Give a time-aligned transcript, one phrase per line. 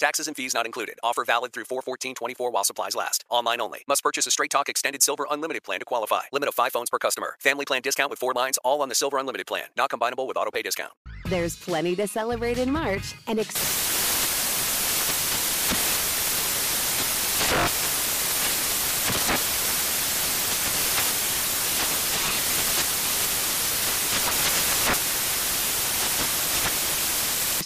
[0.00, 0.98] Taxes and fees not included.
[1.02, 3.24] Offer valid through 41424 while supplies last.
[3.28, 3.84] Online only.
[3.86, 6.22] Must purchase a Straight Talk Extended Silver Unlimited plan to qualify.
[6.32, 7.36] Limit of five phones per customer.
[7.38, 9.66] Family plan discount with four lines, all on the Silver Unlimited plan.
[9.76, 10.92] Not combinable with auto pay discount.
[11.26, 13.90] There's plenty to celebrate in March and ex-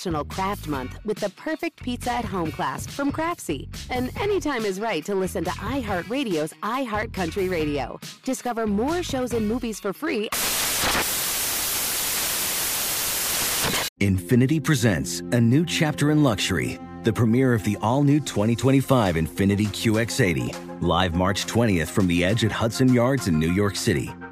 [0.05, 3.69] National Craft Month with the perfect pizza at home class from Craftsy.
[3.89, 7.99] And anytime is right to listen to iHeartRadio's iHeartCountry Radio.
[8.23, 10.29] Discover more shows and movies for free.
[13.99, 19.69] Infiniti presents a new chapter in luxury, the premiere of the all new 2025 Infiniti
[19.69, 24.11] QX80, live March 20th from the edge at Hudson Yards in New York City,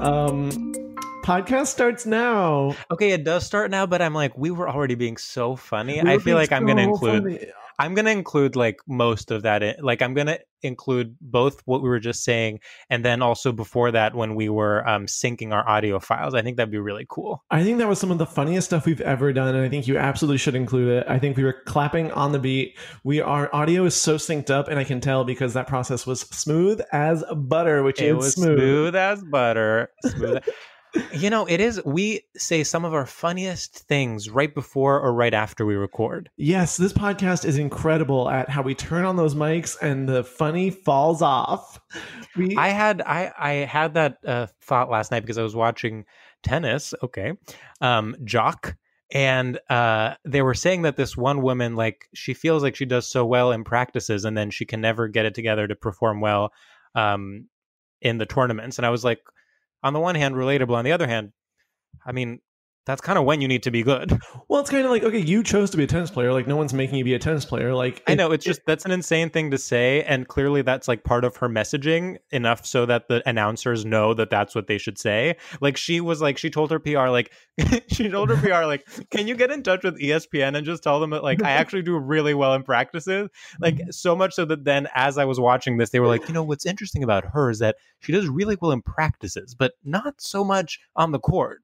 [0.00, 0.50] Um,
[1.24, 2.74] podcast starts now.
[2.90, 6.00] Okay, it does start now, but I'm like, we were already being so funny.
[6.02, 7.22] We I feel like I'm going to include.
[7.22, 7.52] funny.
[7.78, 9.62] I'm going to include like most of that.
[9.62, 13.52] In, like I'm going to include both what we were just saying and then also
[13.52, 16.34] before that when we were um, syncing our audio files.
[16.34, 17.42] I think that'd be really cool.
[17.50, 19.86] I think that was some of the funniest stuff we've ever done, and I think
[19.88, 21.06] you absolutely should include it.
[21.08, 22.76] I think we were clapping on the beat.
[23.04, 26.20] We our audio is so synced up, and I can tell because that process was
[26.22, 28.58] smooth as butter, which It is was smooth.
[28.58, 28.96] smooth.
[28.96, 29.90] as butter.
[30.04, 30.38] Smooth.
[31.12, 31.80] you know, it is.
[31.84, 36.30] We say some of our funniest things right before or right after we record.
[36.36, 40.70] Yes, this podcast is incredible at how we turn on those mics and the funny
[40.70, 41.80] falls off.
[42.36, 46.04] We I had I I had that uh, thought last night because I was watching
[46.42, 46.94] tennis.
[47.02, 47.32] Okay,
[47.80, 48.76] um, jock,
[49.12, 53.08] and uh, they were saying that this one woman, like, she feels like she does
[53.08, 56.52] so well in practices, and then she can never get it together to perform well
[56.94, 57.46] um,
[58.00, 58.78] in the tournaments.
[58.78, 59.20] And I was like,
[59.82, 60.74] on the one hand, relatable.
[60.74, 61.32] On the other hand,
[62.04, 62.40] I mean,
[62.86, 64.18] that's kind of when you need to be good.
[64.48, 66.32] well, it's kind of like okay, you chose to be a tennis player.
[66.32, 67.74] Like no one's making you be a tennis player.
[67.74, 71.04] Like I know it's just that's an insane thing to say, and clearly that's like
[71.04, 74.98] part of her messaging enough so that the announcers know that that's what they should
[74.98, 75.36] say.
[75.60, 77.32] Like she was like she told her PR like
[77.88, 81.00] she told her PR like, can you get in touch with ESPN and just tell
[81.00, 83.28] them that like I actually do really well in practices,
[83.60, 86.34] like so much so that then as I was watching this, they were like, you
[86.34, 90.20] know what's interesting about her is that she does really well in practices, but not
[90.20, 91.62] so much on the court.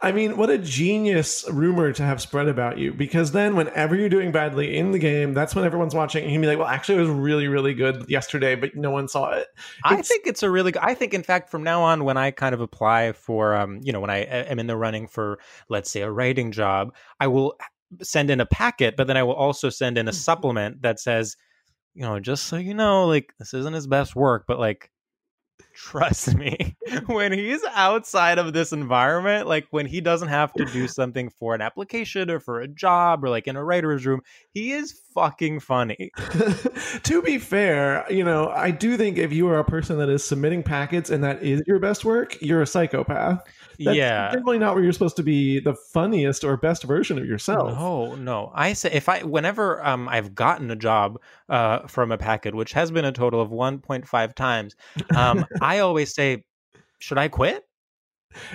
[0.00, 2.92] I mean, what a genius rumor to have spread about you.
[2.92, 6.36] Because then, whenever you're doing badly in the game, that's when everyone's watching, and you
[6.36, 9.32] can be like, "Well, actually, it was really, really good yesterday, but no one saw
[9.32, 9.48] it."
[9.84, 10.82] I think it's a really good.
[10.82, 13.92] I think, in fact, from now on, when I kind of apply for, um, you
[13.92, 15.38] know, when I am in the running for,
[15.68, 17.54] let's say, a writing job, I will
[18.02, 21.36] send in a packet, but then I will also send in a supplement that says,
[21.94, 24.90] you know, just so you know, like this isn't his best work, but like,
[25.74, 26.76] trust me,
[27.06, 31.54] when he's outside of this environment, like when he doesn't have to do something for
[31.54, 34.20] an application or for a job or like in a writer's room,
[34.52, 36.10] he is fucking funny.
[37.02, 40.24] to be fair, you know, I do think if you are a person that is
[40.24, 43.42] submitting packets and that is your best work, you're a psychopath.
[43.82, 44.26] That's yeah.
[44.26, 47.72] definitely not where you're supposed to be the funniest or best version of yourself.
[47.72, 48.52] No, no.
[48.54, 51.18] I say if I whenever um I've gotten a job
[51.48, 54.76] uh from a packet, which has been a total of 1.5 times,
[55.16, 56.44] um I always say,
[56.98, 57.64] should I quit?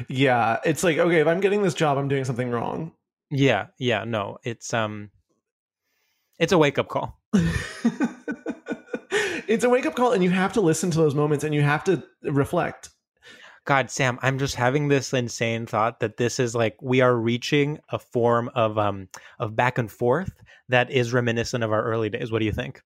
[0.08, 2.92] Yeah, it's like okay, if I'm getting this job, I'm doing something wrong.
[3.32, 4.38] Yeah, yeah, no.
[4.44, 5.10] It's um
[6.38, 7.20] It's a wake up call.
[9.48, 11.64] it's a wake up call, and you have to listen to those moments and you
[11.64, 12.90] have to reflect.
[13.66, 17.80] God, Sam, I'm just having this insane thought that this is like we are reaching
[17.90, 19.10] a form of um
[19.40, 20.32] of back and forth
[20.70, 22.32] that is reminiscent of our early days.
[22.32, 22.82] What do you think?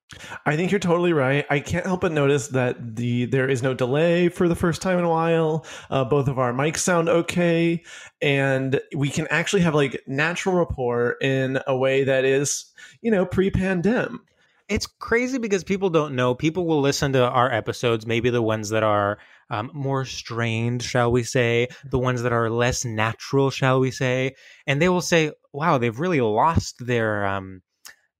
[0.45, 1.45] I think you're totally right.
[1.49, 4.99] I can't help but notice that the there is no delay for the first time
[4.99, 5.65] in a while.
[5.89, 7.83] Uh, both of our mics sound okay,
[8.21, 12.65] and we can actually have like natural rapport in a way that is,
[13.01, 14.19] you know, pre-pandemic.
[14.67, 16.35] It's crazy because people don't know.
[16.35, 19.17] People will listen to our episodes, maybe the ones that are
[19.49, 24.35] um, more strained, shall we say, the ones that are less natural, shall we say,
[24.67, 27.61] and they will say, "Wow, they've really lost their um,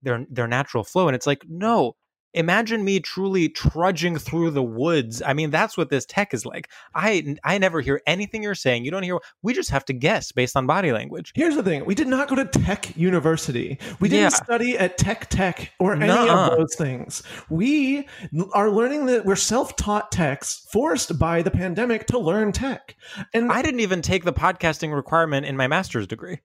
[0.02, 1.96] their their natural flow." And it's like, no,
[2.34, 5.22] imagine me truly trudging through the woods.
[5.24, 6.70] I mean that's what this tech is like.
[6.94, 8.84] I i never hear anything you're saying.
[8.84, 11.32] You don't hear we just have to guess based on body language.
[11.34, 11.84] Here's the thing.
[11.84, 13.78] We did not go to tech university.
[14.00, 14.28] We didn't yeah.
[14.28, 16.50] study at tech tech or any Nuh-uh.
[16.50, 17.22] of those things.
[17.48, 18.06] We
[18.52, 22.96] are learning that we're self-taught techs forced by the pandemic to learn tech.
[23.34, 26.40] And i didn't even take the podcasting requirement in my master's degree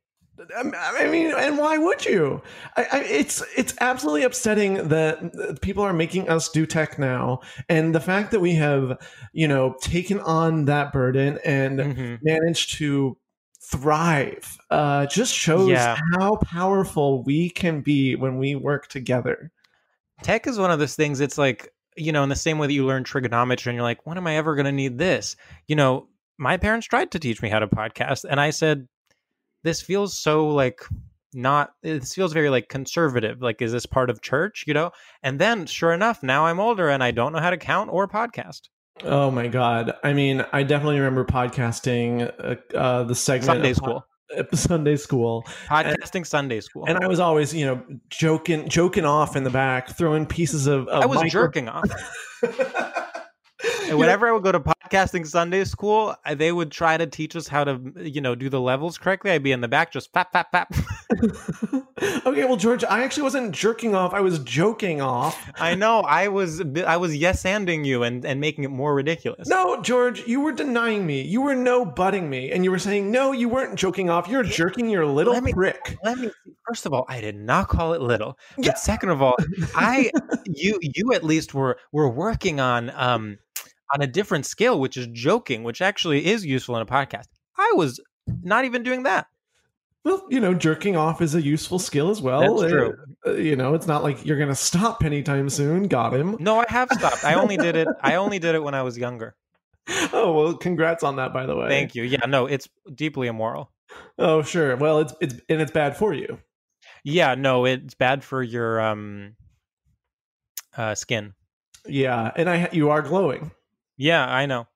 [0.55, 2.41] I mean, and why would you?
[2.75, 7.39] I, I, it's it's absolutely upsetting that people are making us do tech now,
[7.69, 8.97] and the fact that we have,
[9.33, 12.15] you know, taken on that burden and mm-hmm.
[12.21, 13.17] managed to
[13.61, 15.97] thrive uh, just shows yeah.
[16.13, 19.51] how powerful we can be when we work together.
[20.21, 21.19] Tech is one of those things.
[21.19, 24.05] It's like you know, in the same way that you learn trigonometry, and you're like,
[24.05, 25.37] when am I ever going to need this?
[25.67, 28.87] You know, my parents tried to teach me how to podcast, and I said
[29.65, 30.81] this feels so like
[31.33, 34.91] not this feels very like conservative like is this part of church you know?
[35.21, 38.07] And then sure enough now i'm older and i don't know how to count or
[38.07, 38.69] podcast.
[39.03, 39.93] Oh my god.
[40.03, 44.05] I mean i definitely remember podcasting uh, uh the segment sunday school.
[44.53, 49.35] Sunday school, podcasting and, Sunday school, and I was always, you know, joking, joking off
[49.35, 50.87] in the back, throwing pieces of.
[50.87, 51.85] of I was micro- jerking off.
[53.89, 57.47] And whenever I would go to podcasting Sunday school, they would try to teach us
[57.47, 59.31] how to, you know, do the levels correctly.
[59.31, 61.85] I'd be in the back just fap, fap, fap.
[62.25, 64.13] okay, well, George, I actually wasn't jerking off.
[64.13, 65.51] I was joking off.
[65.55, 66.01] I know.
[66.01, 69.47] I was, I was yes-anding you and, and making it more ridiculous.
[69.47, 71.21] No, George, you were denying me.
[71.21, 74.27] You were no butting me, and you were saying no, you weren't joking off.
[74.27, 75.97] You're jerking your little let me, prick.
[76.03, 76.31] Let me.
[76.67, 78.37] First of all, I did not call it little.
[78.57, 78.73] Yeah.
[78.73, 79.35] Second of all,
[79.75, 80.11] I,
[80.45, 83.37] you, you at least were were working on um
[83.93, 87.25] on a different scale, which is joking, which actually is useful in a podcast.
[87.57, 87.99] I was
[88.43, 89.27] not even doing that.
[90.03, 92.57] Well, you know, jerking off is a useful skill as well.
[92.57, 92.95] That's true.
[93.25, 95.87] Uh, you know, it's not like you're going to stop anytime soon.
[95.87, 96.37] Got him.
[96.39, 97.25] No, I have stopped.
[97.25, 97.87] I only did it.
[98.01, 99.35] I only did it when I was younger.
[100.13, 101.69] Oh well, congrats on that, by the way.
[101.69, 102.01] Thank you.
[102.01, 103.71] Yeah, no, it's deeply immoral.
[104.17, 104.75] Oh sure.
[104.77, 106.39] Well, it's it's and it's bad for you.
[107.03, 109.35] Yeah, no, it's bad for your um
[110.75, 111.35] uh skin.
[111.85, 113.51] Yeah, and I you are glowing.
[113.97, 114.67] Yeah, I know.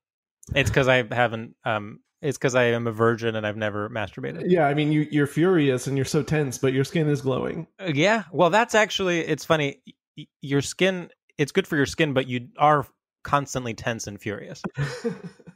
[0.55, 1.55] It's because I haven't.
[1.63, 4.43] Um, it's because I am a virgin and I've never masturbated.
[4.47, 7.67] Yeah, I mean, you, you're furious and you're so tense, but your skin is glowing.
[7.79, 9.81] Uh, yeah, well, that's actually it's funny.
[10.17, 12.85] Y- your skin, it's good for your skin, but you are
[13.23, 14.61] constantly tense and furious.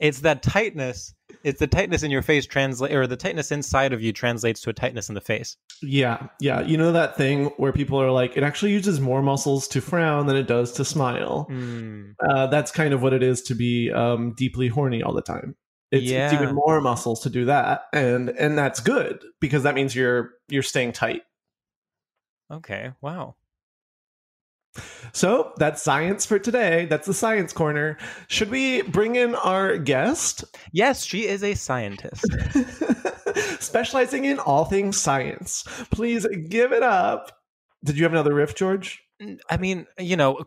[0.00, 1.14] it's that tightness
[1.44, 4.70] it's the tightness in your face translate or the tightness inside of you translates to
[4.70, 5.56] a tightness in the face.
[5.82, 6.60] Yeah, yeah.
[6.60, 10.26] You know that thing where people are like, it actually uses more muscles to frown
[10.26, 11.46] than it does to smile.
[11.50, 12.14] Mm.
[12.28, 15.56] Uh, that's kind of what it is to be um, deeply horny all the time.
[15.90, 16.26] It's, yeah.
[16.26, 20.32] it's even more muscles to do that, and and that's good because that means you're
[20.48, 21.22] you're staying tight.
[22.50, 22.92] Okay.
[23.00, 23.36] Wow.
[25.12, 26.86] So that's science for today.
[26.86, 27.96] That's the science corner.
[28.28, 30.44] Should we bring in our guest?
[30.72, 32.24] Yes, she is a scientist.
[33.60, 35.64] Specializing in all things science.
[35.90, 37.32] Please give it up.
[37.84, 39.02] Did you have another riff, George?
[39.50, 40.44] I mean, you know,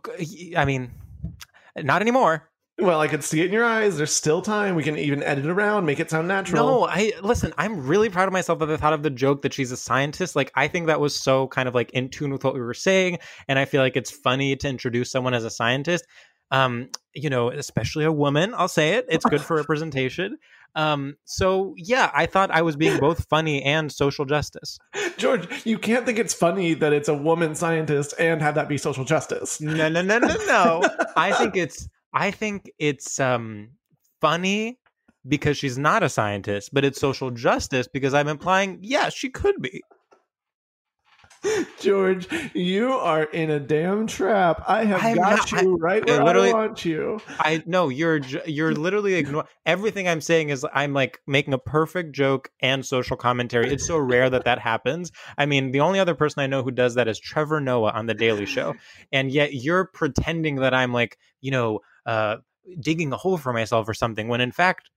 [0.55, 0.91] I mean,
[1.77, 2.50] not anymore.
[2.79, 3.97] Well, I could see it in your eyes.
[3.97, 4.75] There's still time.
[4.75, 6.65] We can even edit around, make it sound natural.
[6.65, 7.53] No, I listen.
[7.57, 10.35] I'm really proud of myself that I thought of the joke that she's a scientist.
[10.35, 12.73] Like, I think that was so kind of like in tune with what we were
[12.73, 16.05] saying, and I feel like it's funny to introduce someone as a scientist.
[16.49, 18.53] Um, you know, especially a woman.
[18.55, 19.05] I'll say it.
[19.09, 20.37] It's good for representation.
[20.75, 24.79] Um, so yeah, I thought I was being both funny and social justice.
[25.17, 28.77] George, you can't think it's funny that it's a woman scientist and have that be
[28.77, 29.61] social justice.
[29.61, 30.83] No, no, no, no, no.
[31.15, 33.71] I think it's I think it's um,
[34.19, 34.79] funny
[35.27, 39.61] because she's not a scientist, but it's social justice because I'm implying, yeah, she could
[39.61, 39.81] be.
[41.79, 44.63] George, you are in a damn trap.
[44.67, 47.19] I have I'm got not- you right I where I want you.
[47.39, 52.13] I know you're you're literally ignoring everything I'm saying is I'm like making a perfect
[52.13, 53.71] joke and social commentary.
[53.73, 55.11] It's so rare that that happens.
[55.35, 58.05] I mean, the only other person I know who does that is Trevor Noah on
[58.05, 58.75] the Daily Show,
[59.11, 62.37] and yet you're pretending that I'm like you know uh,
[62.79, 64.89] digging a hole for myself or something when in fact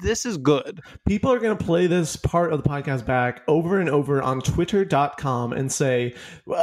[0.00, 0.80] this is good.
[1.06, 4.40] People are going to play this part of the podcast back over and over on
[4.40, 6.14] twitter.com and say,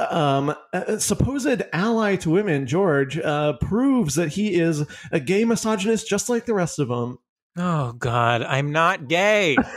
[0.09, 0.55] um,
[0.97, 6.45] supposed ally to women, George, uh, proves that he is a gay misogynist just like
[6.45, 7.19] the rest of them.
[7.57, 9.57] Oh God, I'm not gay.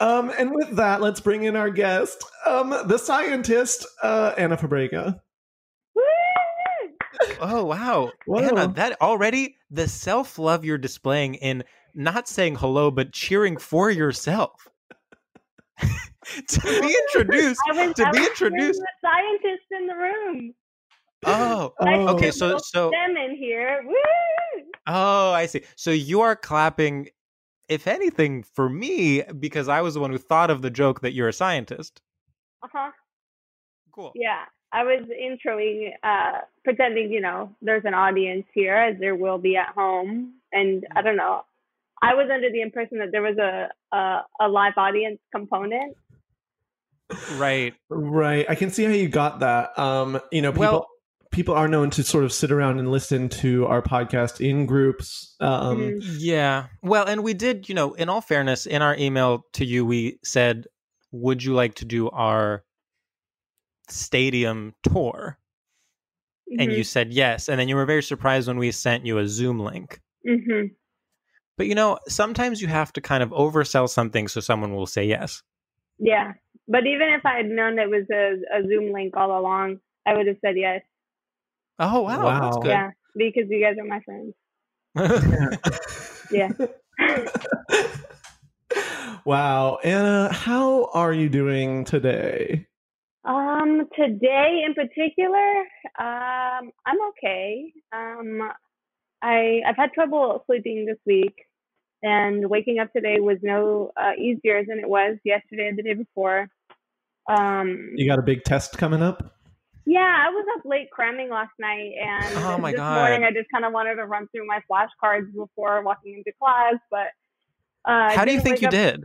[0.00, 5.20] um, and with that, let's bring in our guest, um, the scientist, uh, Ana Fabrega.
[7.40, 8.42] Oh wow, Whoa.
[8.42, 13.90] Ana, that already the self love you're displaying in not saying hello but cheering for
[13.90, 14.68] yourself.
[15.78, 18.80] to be introduced, was, to I be introduced.
[18.80, 20.54] The scientist in the room.
[21.26, 22.08] Oh, Oh.
[22.14, 22.30] okay.
[22.30, 23.82] So, so, them in here.
[23.86, 24.62] Woo!
[24.86, 25.62] oh, I see.
[25.76, 27.08] So you are clapping,
[27.68, 31.12] if anything, for me because I was the one who thought of the joke that
[31.12, 32.00] you're a scientist.
[32.62, 32.90] Uh huh.
[33.92, 34.12] Cool.
[34.14, 39.38] Yeah, I was introing, uh, pretending, you know, there's an audience here, as there will
[39.38, 41.42] be at home, and I don't know.
[42.02, 45.96] I was under the impression that there was a a, a live audience component.
[47.36, 47.74] Right.
[47.88, 48.46] Right.
[48.48, 49.76] I can see how you got that.
[49.78, 50.86] Um, you know, people Well-
[51.32, 55.36] people are known to sort of sit around and listen to our podcast in groups.
[55.40, 56.16] Um, Mhm.
[56.18, 56.66] Yeah.
[56.82, 60.18] Well, and we did, you know, in all fairness, in our email to you, we
[60.24, 60.66] said,
[61.12, 62.64] would you like to do our
[63.92, 65.38] stadium tour?
[66.58, 67.48] And you said yes.
[67.48, 70.00] And then you were very surprised when we sent you a Zoom link.
[70.26, 70.66] hmm
[71.56, 75.04] But, you know, sometimes you have to kind of oversell something so someone will say
[75.04, 75.42] yes.
[75.98, 76.32] Yeah,
[76.66, 80.16] but even if I had known it was a, a Zoom link all along, I
[80.16, 80.82] would have said yes.
[81.78, 82.40] Oh, wow.
[82.40, 82.70] That's good.
[82.70, 84.34] Yeah, because you guys are my friends.
[86.30, 86.50] Yeah.
[89.24, 89.78] wow.
[89.82, 92.66] Ana, how are you doing today?
[93.24, 95.58] Um, today in particular,
[95.98, 97.72] um, I'm okay.
[97.92, 98.50] Um,
[99.22, 101.34] I I've had trouble sleeping this week,
[102.02, 105.94] and waking up today was no uh, easier than it was yesterday and the day
[105.94, 106.48] before.
[107.28, 109.36] Um, You got a big test coming up?
[109.86, 112.94] yeah, I was up late cramming last night, and Oh my this God.
[112.94, 116.74] morning I just kind of wanted to run through my flashcards before walking into class,
[116.90, 117.08] but.
[117.84, 119.04] Uh, How do you think you up- did?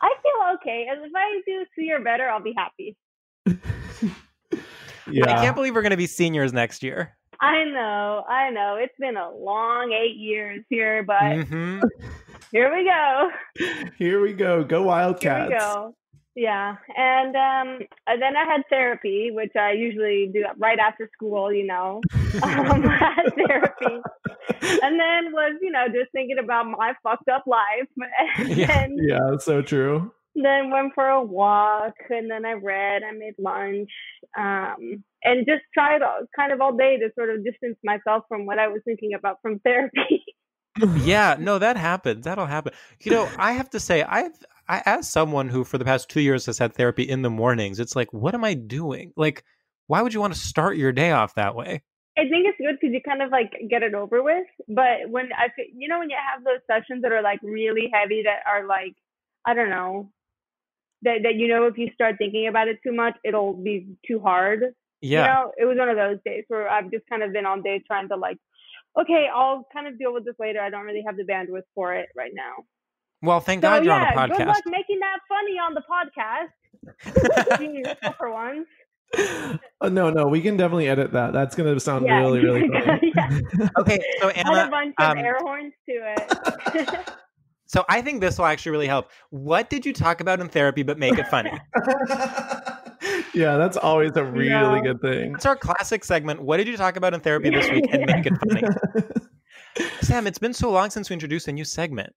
[0.00, 0.86] I feel okay.
[0.90, 2.96] As if I do C or better, I'll be happy.
[5.10, 5.38] Yeah.
[5.38, 7.16] I can't believe we're going to be seniors next year.
[7.40, 8.76] I know, I know.
[8.78, 11.80] It's been a long eight years here, but hmm
[12.52, 13.30] here we go.
[13.98, 14.64] Here we go.
[14.64, 15.50] Go Here Wildcats.
[15.50, 15.94] we go.
[16.38, 21.52] Yeah, and um, then I had therapy, which I usually do right after school.
[21.52, 22.00] You know,
[22.42, 24.00] um, I had therapy,
[24.82, 27.88] and then was you know just thinking about my fucked up life,
[28.38, 28.66] and Yeah.
[28.68, 30.12] then Yeah, so true.
[30.36, 33.02] then went for a walk, and then I read.
[33.02, 33.90] I made lunch,
[34.36, 38.46] um, and just tried all, kind of all day to sort of distance myself from
[38.46, 40.24] what I was thinking about from therapy.
[40.94, 44.32] yeah no that happens that'll happen you know i have to say i've
[44.68, 47.80] i as someone who for the past two years has had therapy in the mornings
[47.80, 49.44] it's like what am i doing like
[49.86, 51.82] why would you want to start your day off that way
[52.18, 54.46] I think it's good because you kind of like get it over with.
[54.66, 58.22] But when I, you know, when you have those sessions that are like really heavy,
[58.24, 58.94] that are like,
[59.46, 60.10] I don't know,
[61.02, 64.18] that that you know, if you start thinking about it too much, it'll be too
[64.18, 64.64] hard.
[65.00, 67.46] yeah You know, it was one of those days where I've just kind of been
[67.46, 68.38] all day trying to like,
[69.00, 70.60] okay, I'll kind of deal with this later.
[70.60, 72.64] I don't really have the bandwidth for it right now.
[73.22, 75.82] Well thank So god you're yeah, on a good luck making that funny on the
[75.90, 77.58] podcast.
[77.58, 78.66] Being yourself for once.
[79.80, 81.32] Uh, no, no, we can definitely edit that.
[81.32, 82.18] That's going to sound Yeah.
[82.20, 83.12] really, really funny.
[83.78, 87.08] okay so Add a anna bunch of um, air horns to it.
[87.66, 90.82] so i think this will actually really help what did you talk about in therapy
[90.82, 91.50] but make it funny
[93.34, 94.48] yeah, that's always a really
[94.80, 94.80] No.
[94.82, 95.32] good thing.
[95.32, 98.26] that's our classic segment what did you talk about in therapy this week and make
[98.26, 98.68] it funny
[100.02, 102.12] sam it's been so long since we introduced a new segment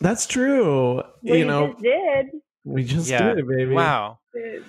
[0.00, 0.94] That's true.
[0.96, 2.26] Well, you know, just did.
[2.64, 3.28] we just Yeah.
[3.34, 3.72] did it, baby.
[3.74, 4.64] wow Did.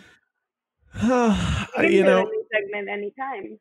[1.04, 3.58] you You know, know, new segment anytime.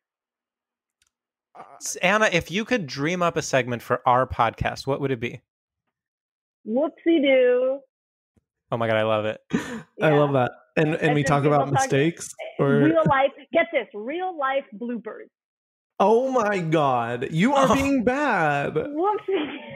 [2.02, 5.40] Ana, if you could dream up a segment for our podcast, what would it be?
[6.66, 7.80] Whoopsie doo.
[8.72, 9.40] Oh my god, I love it.
[10.02, 10.52] I love that.
[10.76, 13.32] And and And we talk people about talk- mistakes or Real life.
[13.52, 13.86] Get this.
[13.94, 15.28] Real life bloopers.
[16.02, 17.74] Oh my god, you are Oh.
[17.74, 18.74] being bad.
[18.74, 19.56] Whoopsie.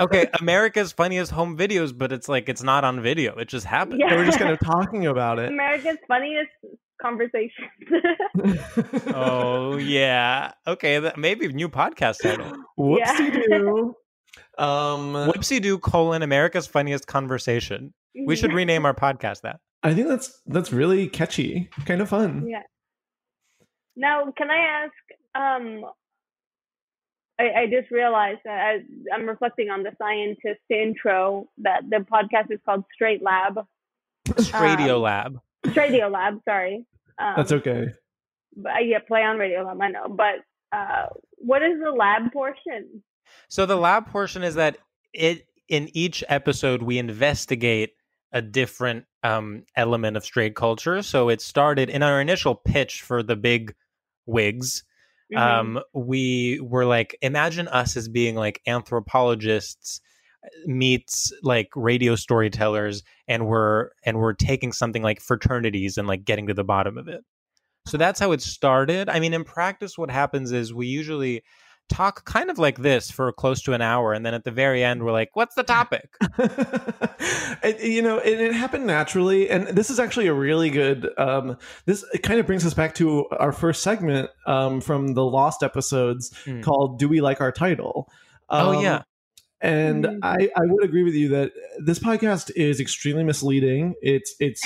[0.00, 3.34] Okay, America's funniest home videos, but it's like it's not on video.
[3.36, 4.00] It just happened.
[4.00, 4.10] Yeah.
[4.10, 5.48] They were just kind of talking about it.
[5.50, 6.50] America's funniest
[7.00, 7.70] conversations.
[9.14, 10.52] Oh yeah.
[10.66, 12.52] Okay, that maybe new podcast title.
[12.78, 13.94] Whoopsie doo.
[14.58, 17.94] Um, Whoopsie doo colon America's funniest conversation.
[18.26, 19.60] We should rename our podcast that.
[19.82, 22.46] I think that's that's really catchy, kind of fun.
[22.48, 22.62] Yeah.
[23.96, 24.92] Now, can I ask?
[25.36, 25.84] Um,
[27.38, 32.50] I, I just realized that I, I'm reflecting on the scientist intro that the podcast
[32.50, 33.58] is called Straight Lab,
[34.54, 35.40] Radio Um, Lab.
[35.74, 36.40] Radio Lab.
[36.48, 36.86] Sorry.
[37.18, 37.88] Um, That's okay.
[38.56, 39.80] But uh, yeah, play on Radio Lab.
[39.80, 40.36] I know, but
[40.72, 43.02] uh, what is the lab portion?
[43.48, 44.78] So the lab portion is that
[45.12, 47.92] it in each episode we investigate
[48.32, 51.02] a different um, element of straight culture.
[51.02, 53.74] So it started in our initial pitch for the big
[54.26, 54.84] wigs.
[55.32, 55.38] Mhm.
[55.38, 60.00] Um, we were like, imagine us as being like anthropologists
[60.44, 66.24] uh, meets like radio storytellers and we're and we're taking something like fraternities and like
[66.24, 67.24] getting to the bottom of it.
[67.86, 69.08] So that's how it started.
[69.08, 71.42] I mean in practice what happens is we usually
[71.88, 74.82] talk kind of like this for close to an hour and then at the very
[74.82, 76.16] end we're like what's the topic
[77.62, 81.08] it, you know, it, it happened naturally, and this is actually a really good.
[81.18, 85.24] Um, this it kind of brings us back to our first segment um, from the
[85.24, 86.60] Lost episodes Hmm.
[86.60, 88.10] called "Do We Like Our Title?"
[88.48, 89.02] Oh, Um, yeah.
[89.62, 90.18] And Mhm.
[90.22, 93.94] I, I would agree with you that this podcast is extremely misleading.
[94.02, 94.62] It's it's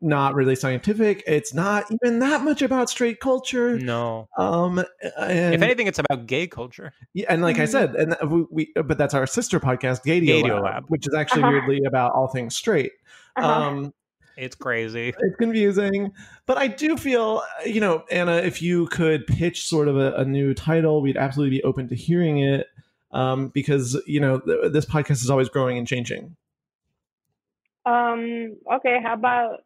[0.00, 1.22] not really scientific.
[1.26, 3.78] It's not even that much about straight culture.
[3.78, 4.82] no Um,
[5.18, 7.68] and if anything it's about gay culture yeah, and like I Mhm.
[7.68, 10.84] said, and we, we but that's our sister podcast, Gadio, Gadio Lab, Lab.
[10.88, 11.52] which is actually Uh-huh.
[11.52, 12.92] weirdly about all things straight.
[13.36, 13.46] Uh-huh.
[13.46, 13.94] Um,
[14.38, 16.12] it's crazy it's confusing,
[16.46, 20.14] but I do feel, uh, you know, Ana, if you could pitch sort of a,
[20.14, 22.66] a new title, we'd absolutely be open to hearing it.
[23.12, 26.36] Um, because you know th- this podcast is always growing and changing.
[27.86, 28.56] um.
[28.72, 28.98] Okay.
[29.02, 29.60] How about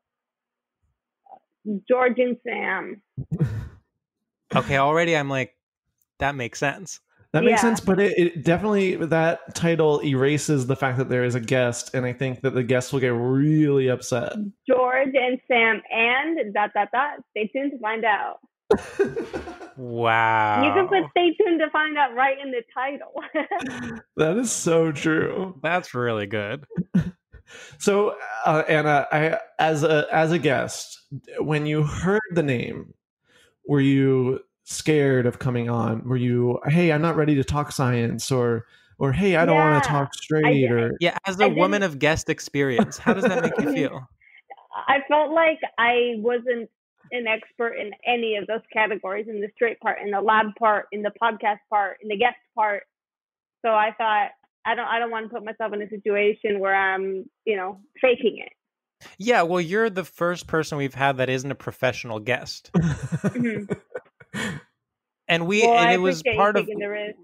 [1.88, 3.02] George and Sam?
[4.54, 5.56] okay already i'm like
[6.20, 7.00] that makes sense
[7.32, 7.70] That makes Yeah.
[7.70, 11.92] sense, but it, it definitely that title erases the fact that there is a guest,
[11.92, 14.34] and I think that the guest will get really upset.
[14.68, 17.18] George and Sam and dot dot dot.
[17.32, 18.38] Stay tuned to find out.
[19.76, 23.22] wow You can put stay tuned to find out right in the title.
[24.16, 25.58] that is so true.
[25.62, 26.64] that's really good
[27.78, 31.00] So, uh, Ana, I as a as a guest,
[31.38, 32.94] when you heard the name,
[33.66, 36.02] were you scared of coming on?
[36.08, 38.64] Were you, hey, I'm not ready to talk science, or
[38.98, 41.92] or hey, I don't want to talk straight, or Yeah, as I a woman didn't-
[41.94, 44.08] of guest experience, how does that make you feel?
[44.88, 46.70] I felt like I wasn't
[47.12, 50.86] an expert in any of those categories in the straight part, in the lab part,
[50.92, 52.84] in the podcast part, in the guest part.
[53.64, 54.30] So I thought
[54.66, 57.80] I don't I don't want to put myself in a situation where I'm, you know,
[58.00, 58.52] faking it.
[59.18, 63.68] Yeah, well, you're the first person we've had that isn't a professional guest, Mhm.
[65.28, 66.66] and we well, and I it was part of.
[66.66, 67.18] the risk.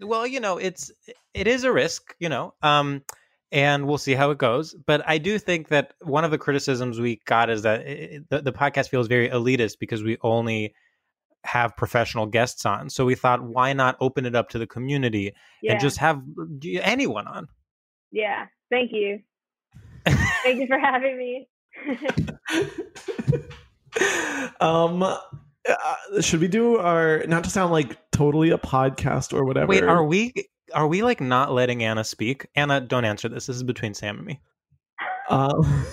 [0.00, 0.90] Well, you know, it's
[1.34, 3.02] it is a risk, you know, um,
[3.52, 4.74] and we'll see how it goes.
[4.74, 8.42] But I do think that one of the criticisms we got is that it, the,
[8.42, 10.74] the podcast feels very elitist because we only
[11.44, 12.90] have professional guests on.
[12.90, 15.32] So we thought, why not open it up to the community
[15.62, 15.72] Yeah.
[15.72, 16.22] and just have
[16.82, 17.48] anyone on?
[18.12, 18.46] yeah.
[18.70, 19.18] Thank you.
[20.06, 21.48] Thank you for having me.
[24.60, 29.66] um, uh, should we do our not to sound like totally a podcast or whatever?
[29.66, 30.32] Wait, are we
[30.74, 32.46] are we like not letting Ana speak?
[32.56, 33.46] Ana, don't answer this.
[33.46, 34.40] This is between Sam and me.
[35.28, 35.84] Um,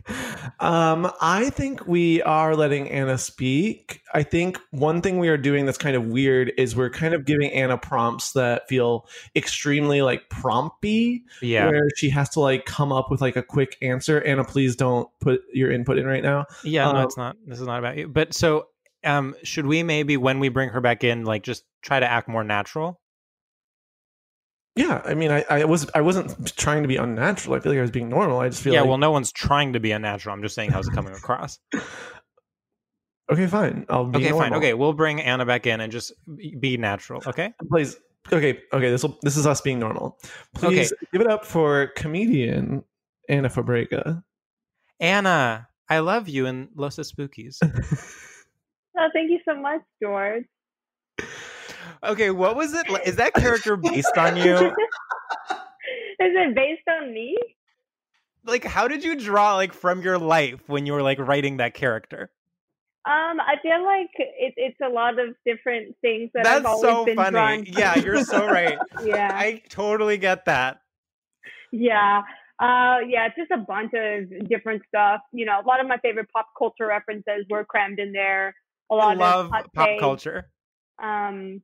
[0.60, 4.00] um, I think we are letting Ana speak.
[4.12, 7.24] I think one thing we are doing that's kind of weird is we're kind of
[7.24, 11.68] giving Ana prompts that feel extremely like prompty, Yeah.
[11.68, 14.20] where she has to like come up with like a quick answer.
[14.22, 16.46] Ana, please don't put your input in right now.
[16.64, 17.36] Yeah, no, Um, it's not.
[17.46, 18.08] This is not about you.
[18.08, 18.66] But so,
[19.04, 22.28] um, should we maybe when we bring her back in, like just try to act
[22.28, 23.00] more natural?
[24.80, 27.54] Yeah, I mean, I, I was I wasn't trying to be unnatural.
[27.54, 28.40] I feel like I was being normal.
[28.40, 28.80] I just feel Yeah.
[28.80, 30.34] like Well, no one's trying to be unnatural.
[30.34, 31.58] I'm just saying how's it coming across.
[33.32, 33.84] okay, fine.
[33.88, 34.54] I'll be okay, fine.
[34.54, 37.22] Okay, we'll bring Ana back in and just be- be natural.
[37.26, 37.52] Okay.
[37.70, 37.96] please.
[38.32, 38.90] Okay, okay.
[38.90, 40.18] This will this is us being normal.
[40.54, 42.82] Please give it up for comedian
[43.28, 44.22] Ana Fabrega.
[45.00, 47.56] Ana, I love you and Los Espookys.
[48.98, 50.44] Oh, thank you so much, George.
[52.04, 52.88] Okay, what was it?
[52.88, 54.54] like- Is that character based on you?
[56.20, 57.36] Is it based on me?
[58.44, 61.74] Like, how did you draw like from your life when you were like writing that
[61.74, 62.30] character?
[63.06, 67.04] Um, I feel like it, it's a lot of different things that I've always so
[67.06, 67.30] been funny.
[67.30, 67.64] drawn.
[67.66, 68.78] Yeah, you're so right.
[69.04, 70.82] yeah, I totally get that.
[71.72, 72.20] yeah,
[72.60, 73.26] uh, yeah.
[73.26, 75.20] It's just a bunch of different stuff.
[75.32, 78.54] You know, a lot of my favorite pop culture references were crammed in there.
[78.90, 80.50] A lot love of pop culture.
[81.02, 81.62] Um,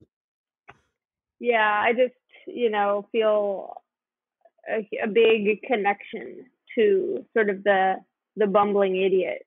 [1.40, 2.14] yeah, I just
[2.46, 3.82] you know feel
[4.68, 6.46] a, a big connection
[6.76, 7.96] to sort of the
[8.36, 9.46] the bumbling idiot.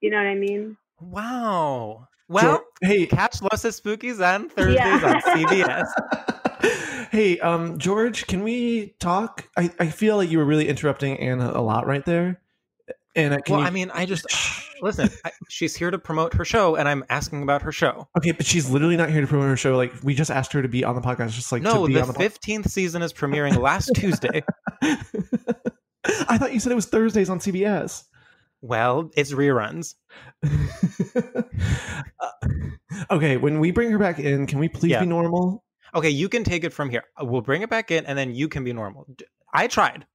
[0.00, 0.76] You know what I mean?
[1.00, 2.08] Wow.
[2.28, 5.12] Well, hey, catch Los Espookys on Thursdays Yeah.
[5.14, 5.86] on CBS.
[7.10, 9.48] hey, um, George, can we talk?
[9.56, 12.40] I, I feel like you were really interrupting Ana a lot right there.
[13.16, 13.66] Can Well, you?
[13.66, 14.26] I mean, I just
[14.82, 15.08] listen.
[15.24, 18.06] I, she's here to promote her show, and I'm asking about her show.
[18.18, 19.76] okay, but she's literally not here to promote her show.
[19.76, 21.94] Like we just asked her to be on the podcast, just like no, to be
[21.94, 22.18] the on the podcast.
[22.18, 24.42] fifteenth season is premiering last Tuesday.
[26.28, 28.04] I thought you said it was Thursdays on CBS.
[28.60, 29.94] Well, it's reruns.
[32.20, 32.30] Uh,
[33.10, 35.00] okay, when we bring her back in, can we please Yeah.
[35.00, 35.64] be normal?
[35.94, 37.04] Okay, you can take it from here.
[37.20, 39.06] We'll bring it back in, and then you can be normal.
[39.52, 40.06] I tried.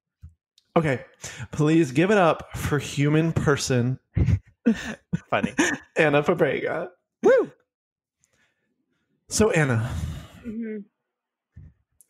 [0.78, 1.04] Okay,
[1.52, 4.00] please give it up for human person
[5.30, 5.54] Funny.
[5.98, 6.90] Ana Fabrega.
[7.24, 7.52] Woo!
[9.28, 9.90] So Ana,
[10.44, 10.78] hmm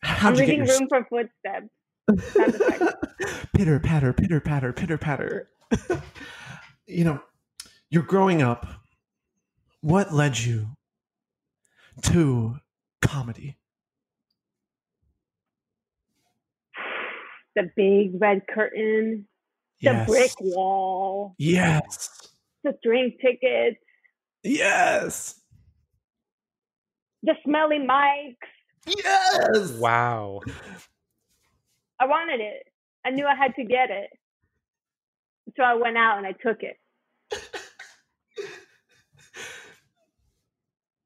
[0.02, 1.68] how'd I'm you get reading your Room for Footsteps.
[3.54, 5.48] Pitter patter, pitter patter, pitter patter?
[6.86, 7.22] you know,
[7.90, 8.66] you're growing up.
[9.80, 10.68] What led you
[12.02, 12.56] to
[13.00, 13.56] comedy?
[17.56, 19.26] The big red curtain,
[19.80, 20.08] the Yes.
[20.08, 22.34] brick wall, Yes.
[22.64, 23.78] the drink tickets,
[24.42, 25.40] Yes.
[27.22, 28.36] the smelly mics.
[28.86, 29.72] Yes.
[29.72, 30.40] Wow.
[32.00, 32.66] I wanted it.
[33.04, 34.10] I knew I had to get it.
[35.56, 36.76] So I went out and I took it.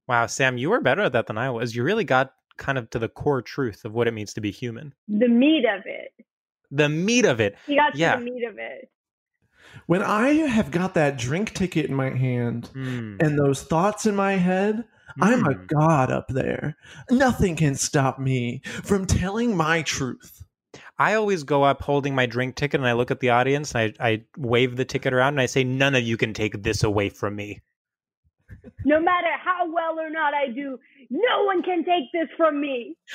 [0.08, 1.74] Wow, Sam, you were better at that than I was.
[1.74, 4.50] You really got kind of to the core truth of what it means to be
[4.52, 4.94] human.
[5.08, 6.12] The meat of it.
[6.70, 7.56] The meat of it.
[7.66, 8.16] He got to Yeah.
[8.16, 8.90] the meat of it.
[9.86, 13.22] When I have got that drink ticket in my hand Mm.
[13.22, 14.84] and those thoughts in my head,
[15.20, 15.66] I'm a Mm.
[15.68, 16.76] god up there.
[17.10, 20.42] Nothing can stop me from telling my truth.
[20.98, 23.94] I always go up holding my drink ticket and I look at the audience and
[24.00, 26.82] I, I wave the ticket around and I say, None of you can take this
[26.82, 27.60] away from me.
[28.84, 30.78] No matter how well or not I do,
[31.10, 32.96] no one can take this from me.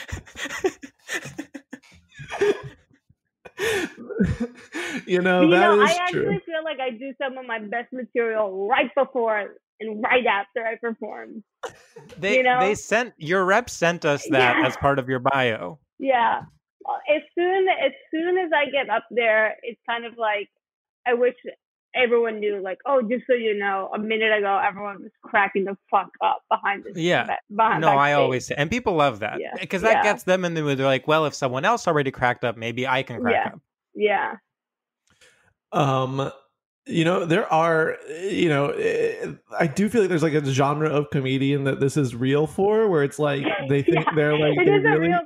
[5.05, 7.59] you know, you that know, is I actually feel like I do some of my
[7.59, 11.43] best material right before and right after I perform.
[12.17, 12.59] They You know?
[12.59, 14.67] they sent your rep sent us that Yeah.
[14.67, 15.79] as part of your bio.
[15.99, 16.41] Yeah.
[17.09, 20.49] As soon as soon as I get up there, it's kind of like
[21.05, 21.35] I wish
[21.95, 22.61] everyone knew.
[22.61, 26.43] Like, oh, just so you know, a minute ago, everyone was cracking the fuck up
[26.49, 26.97] behind this.
[26.97, 27.37] Yeah.
[27.55, 29.53] Behind No, I always say, and people love that Yeah.
[29.59, 30.03] because that Yeah.
[30.03, 30.77] gets them in the mood.
[30.77, 33.51] They're like, well, if someone else already cracked up, maybe I can crack Yeah.
[33.53, 33.59] up.
[33.93, 34.35] Yeah.
[35.71, 36.31] Um,
[36.87, 40.89] you know, there are, you know, eh, I do feel like there's like a genre
[40.89, 44.15] of comedian that this is real for, where it's like they think Yeah.
[44.15, 45.25] they're like It they is a really real thing.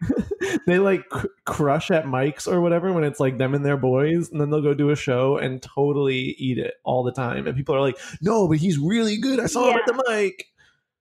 [0.66, 4.30] they like cr- crush at mics or whatever when it's like them and their boys,
[4.30, 7.56] and then they'll go do a show and totally eat it all the time, and
[7.56, 9.40] people are like, "No, but he's really good.
[9.40, 10.46] I saw him at the mic."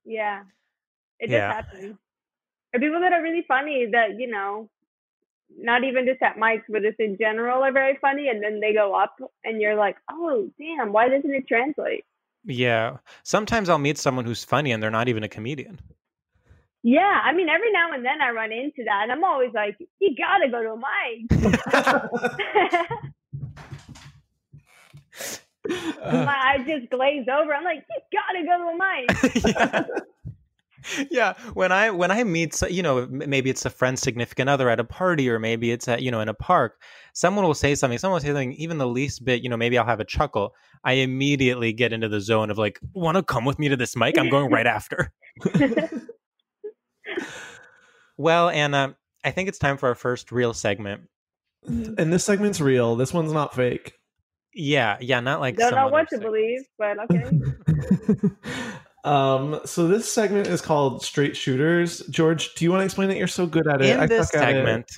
[0.05, 0.43] Yeah.
[1.19, 1.47] It Yeah.
[1.47, 1.97] does happen.
[2.73, 4.69] Or people that are really funny that, you know,
[5.57, 8.73] not even just at mics, but just in general are very funny and then they
[8.73, 12.03] go up and you're like, Oh damn, why doesn't it translate?
[12.45, 12.97] Yeah.
[13.23, 15.79] Sometimes I'll meet someone who's funny and they're not even a comedian.
[16.83, 19.77] Yeah, I mean every now and then I run into that and I'm always like,
[19.99, 21.31] You gotta go to a mic.
[25.67, 26.27] My uh.
[26.27, 27.53] eyes just glaze over.
[27.53, 29.09] I'm like, You gotta go to a mic.
[29.45, 29.83] Yeah.
[31.11, 34.79] Yeah, when I when I meet you know maybe it's a friend's significant other at
[34.79, 36.81] a party or maybe it's at you know in a park
[37.13, 39.77] someone will say something someone will say something even the least bit you know maybe
[39.77, 40.53] I'll have a chuckle
[40.85, 43.97] I immediately get into the zone of like want to come with me to this
[43.97, 44.17] mic?
[44.17, 45.11] I'm going right after
[48.17, 51.01] well Ana I think it's time for our first real segment
[51.65, 52.95] and this segment's real.
[52.95, 53.93] This one's not fake.
[54.53, 56.25] yeah yeah not like Don't some know what to segments.
[56.25, 58.29] believe, but okay.
[59.03, 61.99] um, so this segment is called Straight Shooters.
[62.09, 63.17] George, do you want to explain it?
[63.17, 63.89] You're so good at it.
[63.91, 64.53] in I this suck at it.
[64.53, 64.91] segment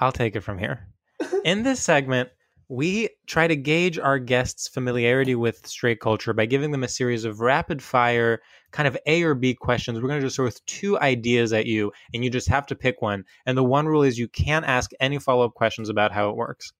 [0.00, 0.88] i'll take it from here
[1.44, 2.28] in this segment
[2.68, 7.24] we try to gauge our guests familiarity with straight culture by giving them a series
[7.24, 8.40] of rapid fire
[8.74, 11.64] kind of a or b questions we're going to just throw with two ideas at
[11.64, 14.66] you and you just have to pick one and the one rule is you can't
[14.66, 16.72] ask any follow-up questions about how it works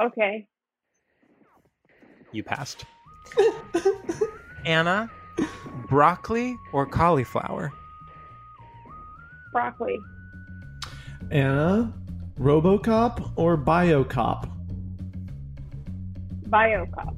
[0.00, 0.46] Okay.
[2.30, 2.84] you passed
[4.64, 5.10] Ana,
[5.88, 7.72] broccoli or cauliflower?
[9.52, 9.98] Broccoli.
[11.30, 11.92] Ana,
[12.38, 14.48] RoboCop or BioCop?
[16.48, 17.16] Biocop.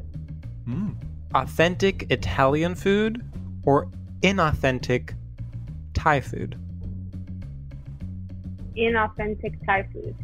[0.64, 0.90] Hmm.
[1.34, 3.22] Authentic Italian food
[3.66, 3.88] or
[4.22, 5.14] inauthentic
[5.94, 6.58] Thai food?
[8.76, 10.14] Inauthentic Thai food.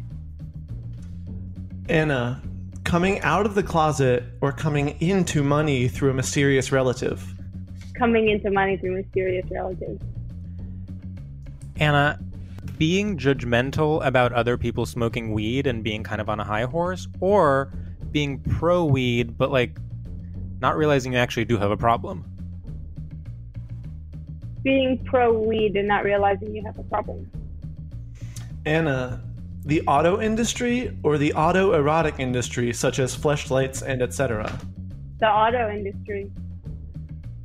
[1.89, 2.41] Ana,
[2.83, 7.23] coming out of the closet or coming into money through a mysterious relative?
[7.93, 10.03] Coming into money through mysterious relatives.
[11.79, 12.19] Ana,
[12.77, 17.07] being judgmental about other people smoking weed and being kind of on a high horse,
[17.19, 17.71] or
[18.11, 19.77] being pro weed but like
[20.59, 22.30] not realizing you actually do have a problem?
[24.63, 27.29] Being pro weed and not realizing you have a problem.
[28.65, 29.23] Ana,
[29.65, 34.51] the auto industry or the auto erotic industry, such as fleshlights and etc.
[35.19, 36.31] The auto industry.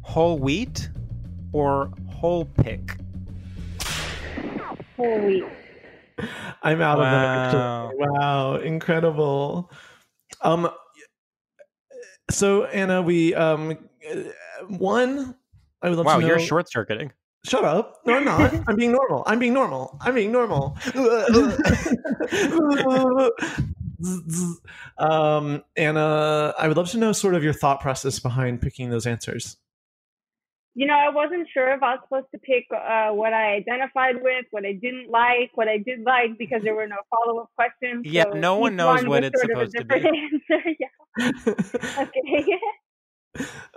[0.03, 0.89] Whole wheat
[1.53, 2.97] or whole pick?
[4.97, 5.45] Whole wheat.
[6.63, 7.87] I'm out Wow.
[7.87, 7.99] of it.
[7.99, 9.71] Wow, incredible.
[10.43, 10.69] Um,
[12.31, 13.77] so Ana, we um,
[14.11, 14.17] uh,
[14.69, 15.35] one.
[15.87, 16.27] I would love Wow, to know.
[16.27, 17.13] you're short circuiting.
[17.45, 18.01] Shut up!
[18.05, 18.53] No, I'm not.
[18.69, 19.23] I'm being normal.
[19.25, 19.97] I'm being normal.
[20.01, 20.77] I'm being normal.
[24.99, 29.07] um, Ana, I would love to know sort of your thought process behind picking those
[29.07, 29.59] answers.
[30.75, 34.17] You know, I wasn't sure if I was supposed to pick uh, what I identified
[34.21, 37.51] with, what I didn't like, what I did like, because there were no follow up
[37.55, 38.05] questions.
[38.05, 39.95] Yeah, so no one knows one what it's sort supposed to be.
[39.95, 40.17] different
[40.51, 40.71] answer.
[40.81, 42.03] yeah.
[42.03, 42.59] Okay.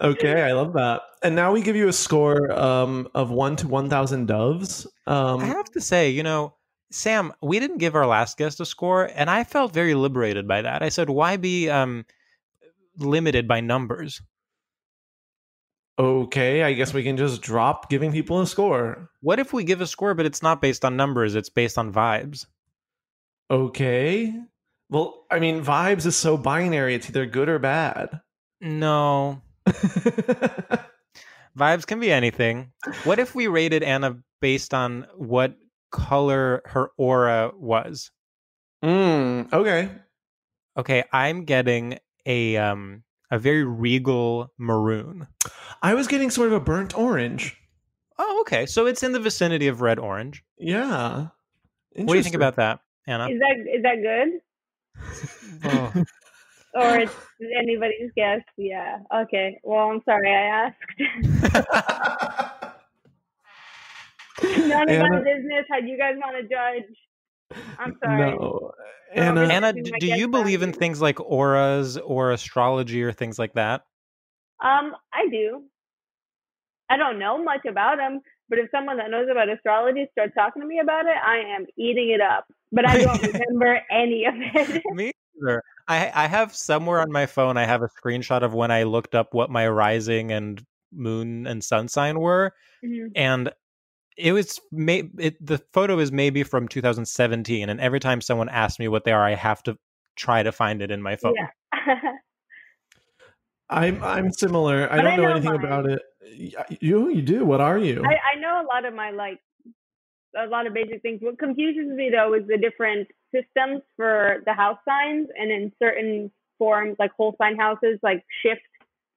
[0.01, 1.01] Okay, I love that.
[1.23, 4.87] And now we give you a score um, of one to one thousand doves.
[5.07, 6.55] Um, I have to say, you know,
[6.91, 10.61] Sam, we didn't give our last guest a score, and I felt very liberated by
[10.61, 10.81] that.
[10.81, 12.05] I said, why be um,
[12.97, 14.21] limited by numbers?
[15.99, 19.09] okay, I guess we can just drop giving people a score.
[19.21, 21.91] What if we give a score, but it's not based on numbers, it's based on
[21.91, 22.45] vibes?
[23.51, 24.33] Okay.
[24.89, 28.21] Well, I mean, vibes is so binary; it's either good or bad.
[28.61, 29.41] No.
[31.57, 32.71] Vibes can be anything.
[33.03, 35.55] What if we rated Ana based on what
[35.91, 38.11] color her aura was?
[38.83, 39.89] mm, okay.
[40.77, 45.27] Okay, I'm getting a um a very regal maroon.
[45.81, 47.57] I was getting sort of a burnt orange.
[48.17, 48.65] Oh, okay.
[48.65, 50.43] So it's in the vicinity of red orange.
[50.57, 51.27] Yeah.
[51.95, 53.29] What do you think about that, Ana?
[53.29, 54.41] Is that is that good?
[55.63, 56.03] Oh.
[56.75, 57.15] Or it's
[57.59, 58.41] anybody's guess?
[58.57, 58.99] Yeah.
[59.13, 59.59] Okay.
[59.63, 60.75] Well, I'm sorry I asked.
[64.43, 65.65] None of my business.
[65.69, 67.63] How you guys want to judge?
[67.79, 68.31] I'm sorry.
[68.31, 68.71] No.
[69.15, 73.11] No, Ana, really- Ana, do do you believe in things like auras or astrology or
[73.11, 73.81] things like that?
[74.63, 75.63] Um, I do.
[76.89, 80.61] I don't know much about them, but if someone that knows about astrology starts talking
[80.61, 82.45] to me about it, I am eating it up.
[82.71, 84.83] But I don't remember any of it.
[84.93, 85.63] Me either.
[85.89, 87.57] I I have somewhere on my phone.
[87.57, 91.63] I have a screenshot of when I looked up what my rising and moon and
[91.63, 92.53] sun sign were,
[92.85, 93.11] Mhm.
[93.15, 93.51] and
[94.17, 97.69] it was may it, the photo is maybe from 2017.
[97.69, 99.77] And every time someone asks me what they are, I have to
[100.15, 101.35] try to find it in my phone.
[101.35, 101.49] Yeah.
[103.69, 104.91] I'm I'm similar.
[104.91, 105.63] I But don't I know know anything mine.
[105.65, 106.01] about it.
[106.81, 107.45] You you do.
[107.45, 108.03] What are you?
[108.05, 109.39] I, I know a lot of my like
[110.37, 111.19] a lot of basic things.
[111.21, 116.31] What confuses me though is the different systems for the house signs, and in certain
[116.57, 118.61] forms, like whole sign houses, like shift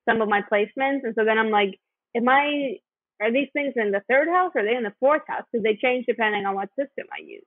[0.09, 1.79] some of my placements, and so then I'm like,
[2.17, 2.79] am I?
[3.21, 4.51] Are these things in the third house?
[4.55, 5.45] Or are they in the fourth house?
[5.53, 7.45] Because they change depending on what system I use.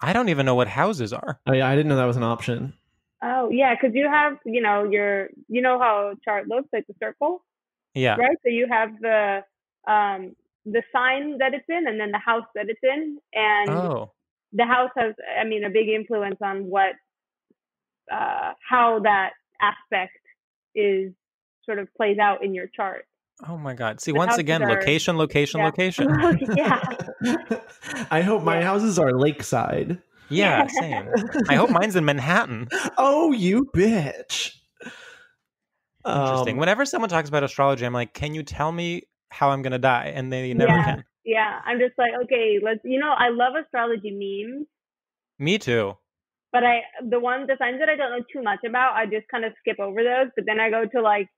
[0.00, 1.38] I don't even know what houses are.
[1.46, 2.74] I, I didn't know that was an option.
[3.22, 6.86] Oh yeah, because you have you know your you know how a chart looks like
[6.86, 7.44] the circle,
[7.94, 8.16] Yeah.
[8.16, 8.36] right?
[8.42, 9.44] So you have the
[9.86, 10.34] um
[10.66, 14.12] the sign that it's in, and then the house that it's in, and Oh.
[14.52, 16.92] the house has i mean a big influence on what
[18.12, 20.12] uh how that aspect
[20.74, 21.12] is
[21.64, 23.04] sort of plays out in your chart
[23.48, 24.00] Oh my God.
[24.00, 25.66] See, The once again, are- location, location, yeah.
[25.66, 26.06] location.
[26.56, 26.80] yeah
[28.12, 28.62] I hope my Yeah.
[28.64, 30.00] houses are lakeside.
[30.28, 31.08] Yeah, same.
[31.48, 32.68] I hope mine's in Manhattan.
[32.96, 34.52] Oh, you bitch.
[36.06, 36.54] Interesting.
[36.54, 39.02] Um, Whenever someone talks about astrology, I'm like, can you tell me
[39.34, 40.12] how I'm to die?
[40.14, 40.84] And they never Yeah.
[40.84, 41.04] can.
[41.26, 44.66] yeah i'm just like okay let's you know i love astrology memes
[45.38, 45.96] Me too.
[46.52, 49.26] but i the ones the signs that i don't know too much about i just
[49.30, 51.28] kind of skip over those but then i go to like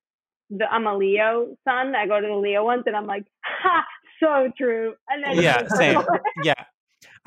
[0.50, 3.84] the i'm a leo sun i go to the leo ones and i'm like ha
[4.20, 6.02] so true and then Yeah, same.
[6.44, 6.54] Yeah.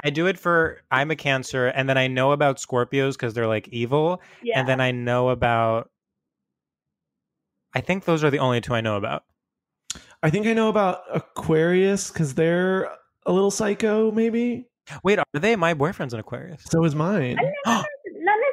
[0.03, 3.47] I do it for I'm a Cancer, and then I know about Scorpios because they're
[3.47, 5.89] like evil, yeah and then I know about
[7.73, 9.23] I think those are the only two I know about.
[10.21, 12.91] I think I know about Aquarius because they're
[13.25, 14.67] a little psycho, maybe.
[15.03, 15.55] Wait, are they?
[15.55, 16.63] My boyfriend's an Aquarius.
[16.65, 17.37] So is mine.
[17.65, 17.85] Not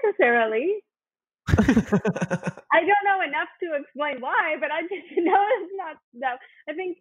[0.05, 0.77] necessarily.
[1.49, 5.97] I don't know enough to explain why, but I just know it's not.
[6.13, 6.29] No,
[6.69, 6.99] I think.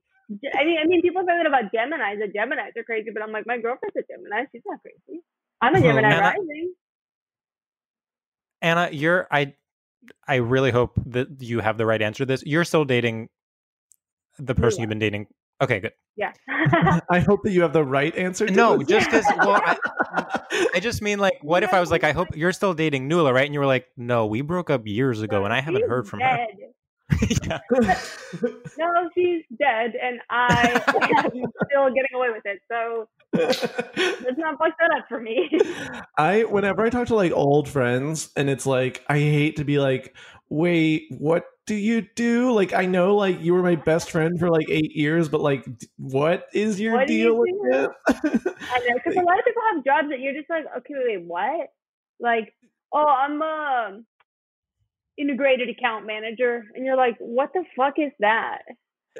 [0.56, 2.15] I mean, I mean, people say that about Gemini.
[2.17, 4.45] That Gemini's are crazy, but I'm like, my girlfriend's a Gemini.
[4.51, 5.21] She's not crazy.
[5.62, 6.73] I'm a Gemini Ana- rising.
[8.62, 9.54] Ana, you're I
[10.28, 12.43] I really hope that you have the right answer to this.
[12.45, 13.30] You're still dating
[14.38, 14.84] the person Yeah.
[14.84, 15.28] you've been dating.
[15.62, 15.93] Okay, good.
[16.17, 16.32] Yeah.
[17.10, 18.45] I hope that you have the right answer.
[18.48, 18.88] To No, this.
[18.88, 19.26] just because.
[19.38, 19.78] Well, I,
[20.76, 23.34] I just mean like, what if I was like, I hope you're still dating Nula,
[23.34, 23.45] right?
[23.45, 26.19] And you were like, no, we broke up years ago, and I haven't heard from
[26.19, 26.48] dead.
[27.10, 27.28] her.
[27.45, 27.60] yeah.
[28.78, 31.32] No, she's dead, and I am
[31.69, 32.60] still getting away with it.
[32.69, 35.50] So let's not fuck that up for me.
[36.17, 39.78] I whenever I talk to like old friends and it's like I hate to be
[39.80, 40.15] like,
[40.50, 42.51] wait, what do you do?
[42.51, 45.65] Like I know like you were my best friend for like eight years, but like
[45.97, 47.69] what is your What do you deal with do?
[47.71, 48.56] it?
[48.71, 51.23] I know because a lot of people have jobs that you're just like, okay, wait,
[51.25, 51.67] what?
[52.19, 52.54] Like,
[52.93, 53.99] oh, I'm a
[55.17, 58.60] integrated account manager, and you're like, what the fuck is that?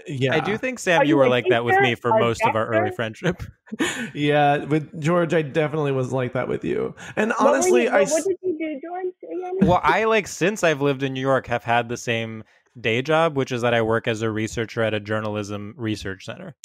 [0.08, 0.36] yeah.
[0.36, 2.41] I do think Sam, Are you you were like that with me for A most
[2.45, 3.41] of our early friendship.
[4.13, 6.93] yeah, with George I definitely was like that with you.
[7.15, 9.13] And What honestly, you- I what, what s- did you do, George?
[9.23, 9.44] Again?
[9.61, 12.43] Well, I like since I've lived in New York have had the same
[12.79, 16.55] day job, which is that I work as a researcher at a journalism research center.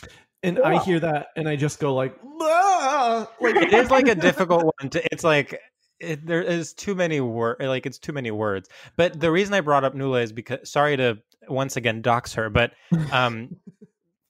[0.42, 4.14] and I hear that and I just go like, "Ah!" like It is like a
[4.28, 5.12] difficult one to.
[5.12, 5.60] It's like
[6.00, 8.68] it, there is too many word like it's too many words.
[8.96, 12.50] But the reason I brought up Nula is because sorry to once again dox her,
[12.50, 12.72] but
[13.12, 13.56] um,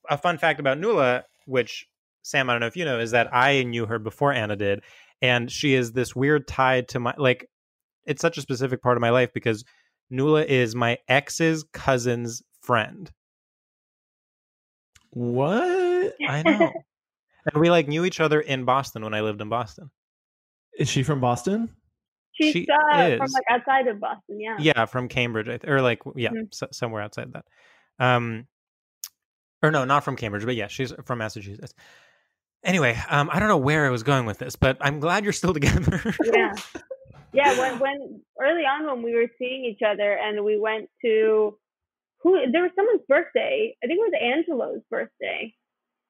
[0.09, 1.87] a fun fact about Nula, which
[2.23, 4.83] Sam, I don't know if you know, is that I knew her before Ana did,
[5.23, 7.49] and she is this weird tied to my like.
[8.11, 9.65] It's such a specific part of my life because
[10.13, 13.11] Nula is my ex's cousin's friend.
[15.11, 16.15] what?
[16.29, 16.73] I know,
[17.53, 19.91] and we like knew each other in Boston when I lived in Boston.
[20.79, 21.71] Is she from Boston?
[22.33, 24.57] She's she uh, from like outside of Boston, yeah.
[24.59, 26.49] Yeah, from Cambridge, th- or like yeah, Mhm.
[26.53, 27.45] s- somewhere outside that.
[27.99, 28.47] Um,
[29.63, 31.75] or no, not from Cambridge, but yeah, she's from Massachusetts.
[32.65, 35.33] Anyway, um, I don't know where I was going with this, but I'm glad you're
[35.33, 36.15] still together.
[36.33, 36.53] yeah
[37.33, 41.57] yeah when when early on when we were seeing each other and we went to
[42.23, 43.77] who there was someone's birthday.
[43.83, 45.55] I think it was angelo's birthday.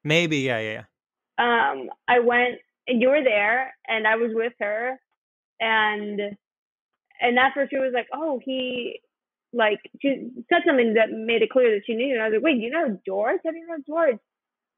[0.04, 0.82] Maybe, yeah, yeah,
[1.38, 1.70] yeah.
[1.72, 2.56] um i went
[2.88, 4.98] and you were there and i was with her
[5.60, 6.20] and
[7.20, 9.00] and after she was like oh he
[9.52, 12.44] like she said something that made it clear that she knew and i was like
[12.44, 13.40] wait you know george?
[13.44, 14.18] How do you know george?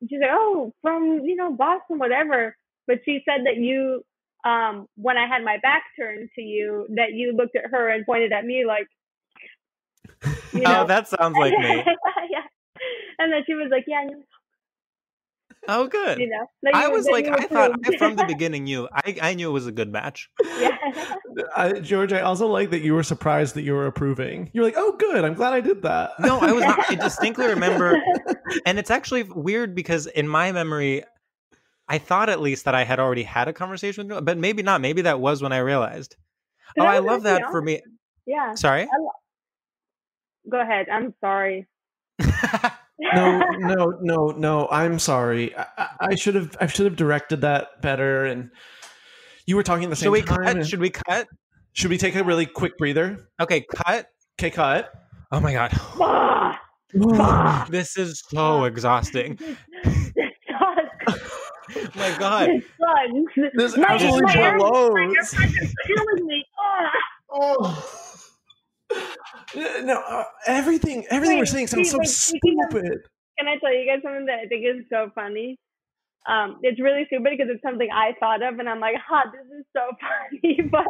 [0.01, 2.57] And she's like oh from you know boston whatever.
[2.87, 4.05] But she said that you
[4.45, 8.05] um when i had my back turned to you that you looked at her and
[8.07, 8.87] pointed at me like
[10.53, 11.85] you know Oh, that sounds like me.
[12.31, 12.43] yeah
[13.19, 14.05] and then she was like yeah
[15.69, 16.19] Oh, good.
[16.19, 18.89] you know that I was like, I thought I, from the beginning knew.
[18.93, 20.29] I, I knew it was a good match.
[20.59, 20.77] yeah
[21.57, 24.51] I, George, I also like that you were surprised that you were approving.
[24.53, 25.25] You're like, oh, good.
[25.25, 26.11] I'm glad I did that.
[26.19, 26.91] No, I was not.
[26.91, 27.97] I distinctly remember,
[28.67, 31.05] and it's actually weird because in my memory,
[31.93, 34.63] I thought at least that I had already had a conversation with Noah, but maybe
[34.63, 34.81] not.
[34.81, 36.17] Maybe that was when I realized.
[36.77, 37.83] But Oh, I I love that for me.
[38.27, 38.89] yeah Sorry.
[40.51, 41.67] go ahead i'm sorry
[42.19, 44.69] no, no, no, no.
[44.71, 45.55] I'm sorry.
[46.01, 46.57] I, should have.
[46.61, 48.25] I should have directed that better.
[48.27, 48.51] And
[49.47, 50.59] you were talking at the same Should we time.
[50.59, 50.67] cut?
[50.67, 51.27] Should we cut?
[51.73, 53.29] should we take a really quick breather?
[53.41, 54.07] Okay, cut.
[54.39, 54.93] Okay, cut.
[55.33, 55.73] Oh my god,
[57.71, 59.39] this is so exhausting.
[61.75, 61.97] this sucks.
[61.97, 62.49] Oh my god.
[62.49, 63.57] This sucks.
[63.57, 64.91] This My- absolutely my ear- blows.
[64.93, 66.45] my earbuds are killing me.
[66.59, 66.91] Ah.
[67.33, 67.99] Oh.
[69.55, 72.99] No, uh, everything, everything we're saying sounds wait, so wait, stupid.
[73.39, 75.59] Can I tell you guys something that I think is so funny?
[76.27, 79.47] Um, it's really stupid because it's something I thought of, and I'm like, "Ha, this
[79.59, 80.87] is so funny." but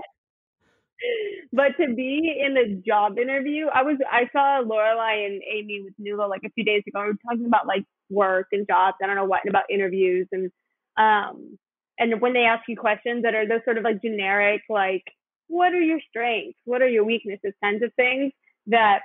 [1.52, 5.94] but to be in a job interview, I was I saw Lorelai and Amy with
[6.04, 7.02] Nula like a few days ago.
[7.02, 8.96] We were talking about like work and jobs.
[9.02, 10.50] I don't know what and about interviews and
[10.96, 11.58] um
[11.98, 15.04] and when they ask you questions that are those sort of like generic like
[15.52, 18.32] what are your strengths, what are your weaknesses, kinds of things
[18.68, 19.00] that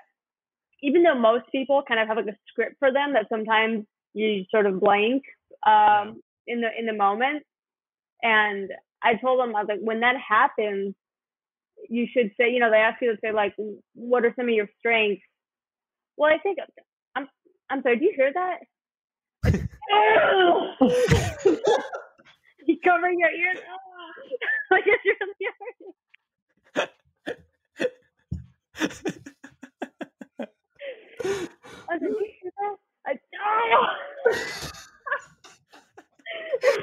[0.81, 4.45] even though most people kind of have like a script for them that sometimes you
[4.49, 5.23] sort of blank
[5.65, 7.43] um, in the in the moment.
[8.23, 8.71] And
[9.03, 10.95] I told them I was like, when that happens,
[11.89, 13.53] you should say, you know, they ask you to say like,
[13.93, 15.23] what are some of your strengths?
[16.15, 16.59] Well, I think
[17.15, 17.27] I'm
[17.69, 17.99] I'm sorry.
[17.99, 18.59] Do you hear that?
[22.65, 23.59] you covering your ears.
[24.71, 25.93] like it's really hurting.
[31.89, 32.17] I don't.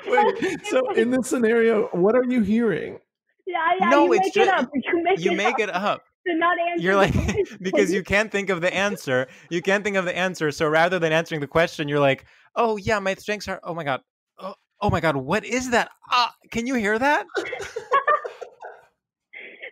[0.06, 2.98] Wait, so in this scenario, what are you hearing?
[3.46, 3.88] Yeah, yeah.
[3.90, 4.70] No, you it's make just it up.
[4.74, 5.60] you make, you it, make up.
[5.60, 6.82] it up to not answer.
[6.82, 7.14] You're like
[7.60, 9.28] because you can't think of the answer.
[9.50, 10.50] You can't think of the answer.
[10.50, 12.24] So rather than answering the question, you're like,
[12.56, 13.60] "Oh yeah, my strengths are.
[13.62, 14.00] Oh my god.
[14.38, 15.16] Oh, oh my god.
[15.16, 15.90] What is that?
[16.10, 17.26] Ah, can you hear that?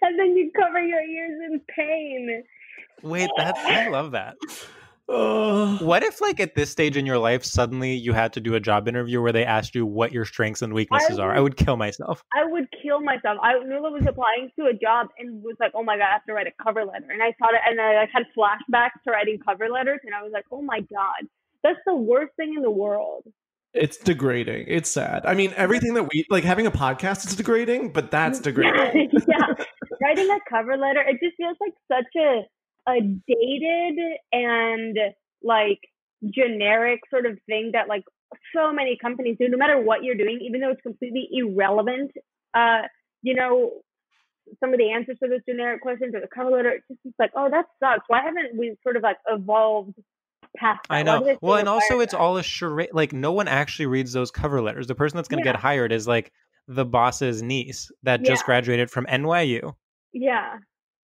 [0.02, 2.44] and then you cover your ears in pain.
[3.02, 4.36] Wait, that I love that.
[5.08, 8.54] Oh, What if like at this stage in your life suddenly you had to do
[8.54, 11.34] a job interview where they asked you what your strengths and weaknesses are?
[11.34, 12.22] I would kill myself.
[12.34, 13.38] I would kill myself.
[13.42, 16.24] I Nula was applying to a job and was like, "Oh my god, I have
[16.26, 19.10] to write a cover letter." And I thought it, and I like, had flashbacks to
[19.10, 21.28] writing cover letters, and I was like, "Oh my god,
[21.62, 23.24] that's the worst thing in the world."
[23.74, 24.66] it's degrading.
[24.68, 25.24] It's sad.
[25.24, 29.10] I mean, everything that we like having a podcast is degrading, but that's degrading.
[29.26, 29.46] yeah,
[30.00, 32.42] writing a cover letter, it just feels like such a
[32.88, 33.98] a dated
[34.32, 34.98] and
[35.42, 35.78] like
[36.34, 38.02] generic sort of thing that like
[38.54, 42.10] so many companies do, no matter what you're doing, even though it's completely irrelevant.
[42.54, 42.82] Uh,
[43.22, 43.70] you know,
[44.60, 47.14] some of the answers to those generic questions or the cover letter, it's just it's
[47.18, 48.04] like, oh, that sucks.
[48.08, 49.94] Why haven't we sort of like evolved
[50.56, 50.80] past?
[50.90, 51.36] I know.
[51.40, 52.18] Well, and also it's that?
[52.18, 52.90] all a charade.
[52.92, 54.86] Like no one actually reads those cover letters.
[54.86, 55.52] The person that's going to Yeah.
[55.54, 56.32] get hired is like
[56.68, 59.74] the boss's niece that just graduated from NYU.
[60.12, 60.58] yeah.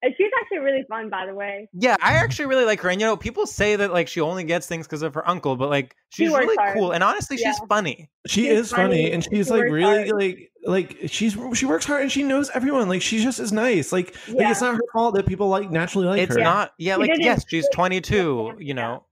[0.04, 1.68] And she's actually really fun, by the way.
[1.74, 2.90] Yeah, I actually really like her.
[2.90, 5.56] And you know, people say that like she only gets things because of her uncle,
[5.56, 6.78] but like she's works really hard.
[6.78, 6.92] cool.
[6.92, 8.08] And honestly, she's funny.
[8.28, 9.12] She She's is funny, funny.
[9.12, 10.22] and she's She like really hard.
[10.22, 12.88] like like she's she works hard and she knows everyone.
[12.90, 13.92] Like she just is nice.
[13.92, 16.40] Like, like it's not her fault that people like naturally like it's her.
[16.40, 19.04] It's not yeah, like yes, she's 22, you know.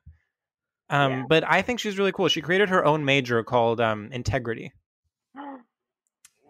[0.91, 1.23] Um, Yeah.
[1.27, 2.27] but I think she's really cool.
[2.27, 4.71] She created her own major called um integrity.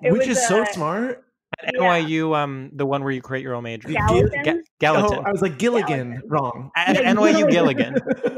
[0.02, 1.25] It which was, is so uh, smart.
[1.64, 1.80] At Yeah.
[1.82, 3.90] NYU, um, the one where you create your own major.
[3.90, 4.44] Gallatin?
[4.44, 5.20] Ga- Gallatin.
[5.20, 6.72] Oh, I was like Gilligan, wrong.
[6.76, 7.96] At Yeah, NYU Gilligan.
[7.96, 8.38] Gilligan.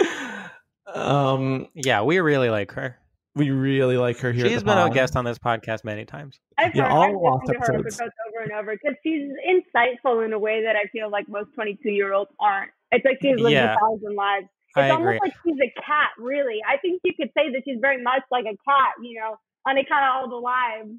[0.00, 0.48] yeah.
[0.94, 2.98] um, Yeah, we really like her.
[3.34, 4.48] we really like her here.
[4.48, 6.40] She's the been a guest on this podcast many times.
[6.58, 8.00] I've Yeah, heard, all I've lost to her episodes.
[8.00, 11.52] episodes over and over because she's insightful in a way that I feel like most
[11.54, 12.70] 22 year olds aren't.
[12.92, 13.74] It's like she's lived Yeah.
[13.74, 14.46] a thousand lives.
[14.68, 15.18] It's I almost agree.
[15.22, 16.60] like she's a cat, really.
[16.66, 19.76] I think you could say that she's very much like a cat, you know, on
[19.78, 20.90] account of all the lives.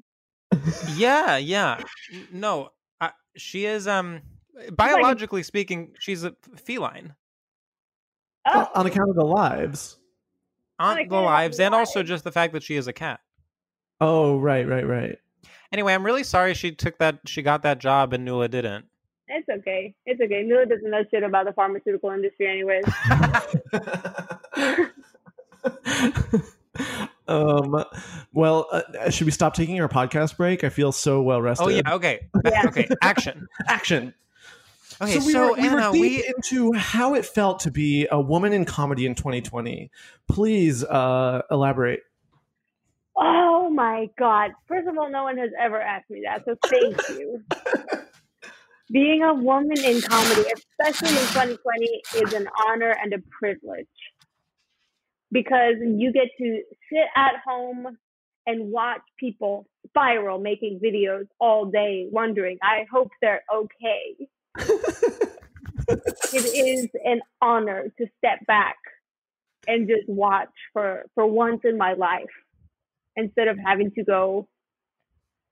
[0.94, 1.80] Yeah, yeah.
[2.32, 3.86] No, I, she is.
[3.88, 4.22] Um,
[4.72, 7.14] biologically speaking, she's a feline
[8.46, 9.98] Oh, on account of the lives.
[10.78, 13.20] on like the that, lives, and also just the fact that she is a cat.
[14.00, 15.18] Oh, right, right, right.
[15.72, 17.18] Anyway, I'm really sorry she took that.
[17.26, 18.86] She got that job, and Nula didn't.
[19.28, 19.94] it's okay.
[20.06, 20.44] It's okay.
[20.44, 22.84] Nula doesn't know shit about the pharmaceutical industry, anyways.
[27.28, 27.84] um,
[28.32, 30.64] well, uh, should we stop taking our podcast break?
[30.64, 31.64] I feel so well rested.
[31.64, 31.94] Oh yeah.
[31.94, 32.28] Okay.
[32.44, 32.62] Yeah.
[32.66, 32.88] Okay.
[33.02, 33.46] Action.
[33.68, 34.14] action.
[35.00, 35.20] Okay.
[35.20, 38.08] so we so were, we were Ana, deep we into how it felt to be
[38.10, 39.90] a woman in comedy in 2020.
[40.26, 42.00] Please uh, elaborate.
[43.16, 44.52] Oh my God.
[44.66, 47.42] First of all, no one has ever asked me that, so thank you.
[48.90, 50.50] Being a woman in comedy,
[50.80, 53.86] especially in 2020, is an honor and a privilege
[55.30, 57.98] because you get to sit at home
[58.46, 64.28] and watch people spiral making videos all day, wondering, I hope they're okay.
[65.88, 68.76] it is an honor to step back
[69.66, 72.24] and just watch for, for once in my life
[73.16, 74.48] instead of having to go,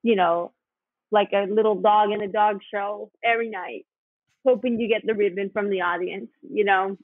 [0.02, 0.52] you know,
[1.10, 3.84] like a little dog in a dog show every night,
[4.44, 6.96] hoping you get the ribbon from the audience, you know.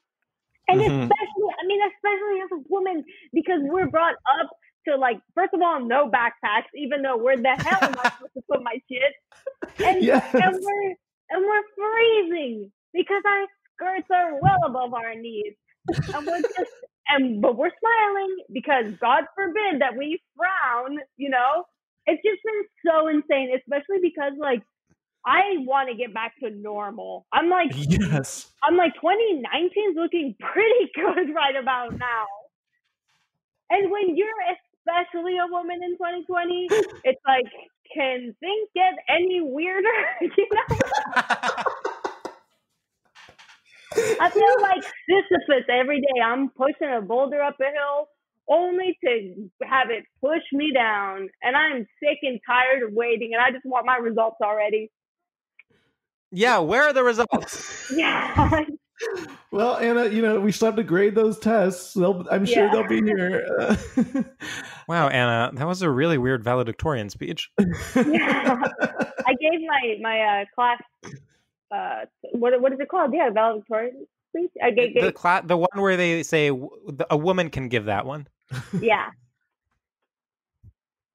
[0.73, 1.05] And Mhm.
[1.05, 3.05] especially, I mean, especially as a woman,
[3.35, 4.49] because we're brought up
[4.89, 8.35] to like, first of all, no backpacks, even though where the hell am I supposed
[8.37, 9.15] to put my shit?
[9.85, 10.23] And Yes.
[10.41, 10.95] and we're
[11.31, 15.55] and we're freezing because our skirts are well above our knees,
[16.13, 16.71] and we're just
[17.09, 21.65] and but we're smiling because God forbid that we frown, you know.
[22.07, 24.63] It's just been so insane, especially because like
[25.25, 27.27] I want to get back to normal.
[27.33, 28.53] I'm like Yes.
[28.63, 32.27] I'm like 2019 is looking pretty good right about now.
[33.71, 34.29] And when you're
[34.87, 36.67] especially a woman in 2020,
[37.05, 37.47] it's like,
[37.95, 39.89] can things get any weirder?
[40.21, 40.77] you know?
[44.21, 46.21] I feel like Sisyphus every day.
[46.25, 48.09] I'm pushing a boulder up a hill
[48.49, 51.29] only to have it push me down.
[51.43, 54.91] And I'm sick and tired of waiting and I just want my results already.
[56.33, 56.59] Yeah.
[56.59, 57.91] Where are the results?
[57.97, 58.61] Yeah.
[59.51, 61.93] Well, Ana, you know, we still have to grade those tests.
[61.93, 62.71] They'll, I'm sure Yeah.
[62.73, 63.77] they'll be here.
[64.89, 67.51] Wow, Ana, that was a really weird valedictorian speech.
[67.59, 68.63] Yeah.
[69.27, 70.81] I gave my my uh, class
[71.75, 73.13] uh what what is it called?
[73.13, 74.51] Yeah, valedictorian speech.
[74.63, 76.53] I gave, The gave cla- the one where they say
[77.11, 78.29] a woman can give that one.
[78.81, 79.07] yeah.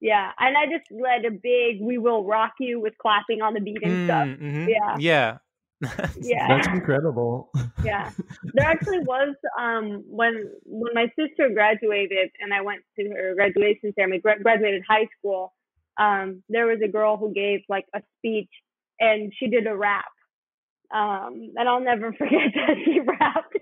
[0.00, 3.60] Yeah, and I just led a big "We Will Rock You" with clapping on the
[3.60, 4.26] beat and stuff.
[4.26, 4.68] Mm, mhm.
[4.68, 4.96] Yeah.
[4.98, 5.38] Yeah.
[6.20, 6.46] Yeah.
[6.48, 7.50] That's incredible.
[7.84, 8.10] yeah
[8.54, 13.92] there actually was um when when my sister graduated and i went to her graduation
[13.94, 15.54] ceremony gra- graduated high school
[15.98, 18.50] um there was a girl who gave like a speech
[19.00, 20.06] and she did a rap
[20.94, 23.54] um and i'll never forget that she rapped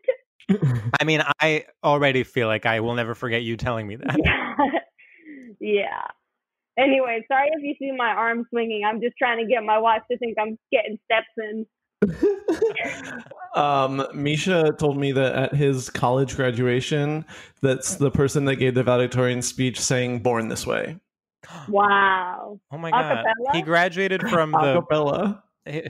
[1.01, 4.17] I mean, I already feel like I will never forget you telling me that.
[4.17, 4.55] yeah.
[5.59, 6.07] yeah
[6.79, 8.83] anyway sorry if you see my arm swinging.
[8.85, 11.67] I'm just trying to get my watch to think i'm getting steps in.
[13.55, 17.25] Um, Misha told me that at his college graduation,
[17.63, 20.99] that's the person that gave the valedictorian speech saying "Born This Way"
[21.69, 22.61] wow.
[22.71, 23.25] Oh my god.
[23.53, 25.43] He graduated from a the cappella.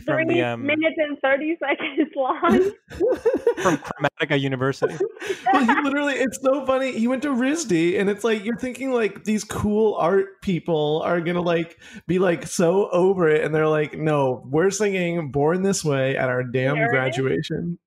[0.05, 2.70] From three the um minutes and 30 seconds long
[3.62, 4.97] from Chromatica University.
[5.53, 6.93] well, he literally, it's so funny.
[6.93, 11.20] He went to RISD, and it's like you're thinking like these cool art people are
[11.20, 15.85] gonna like be like so over it, and they're like, no, we're singing "Born This
[15.85, 16.93] Way" at our damn In earnest?
[16.93, 17.79] graduation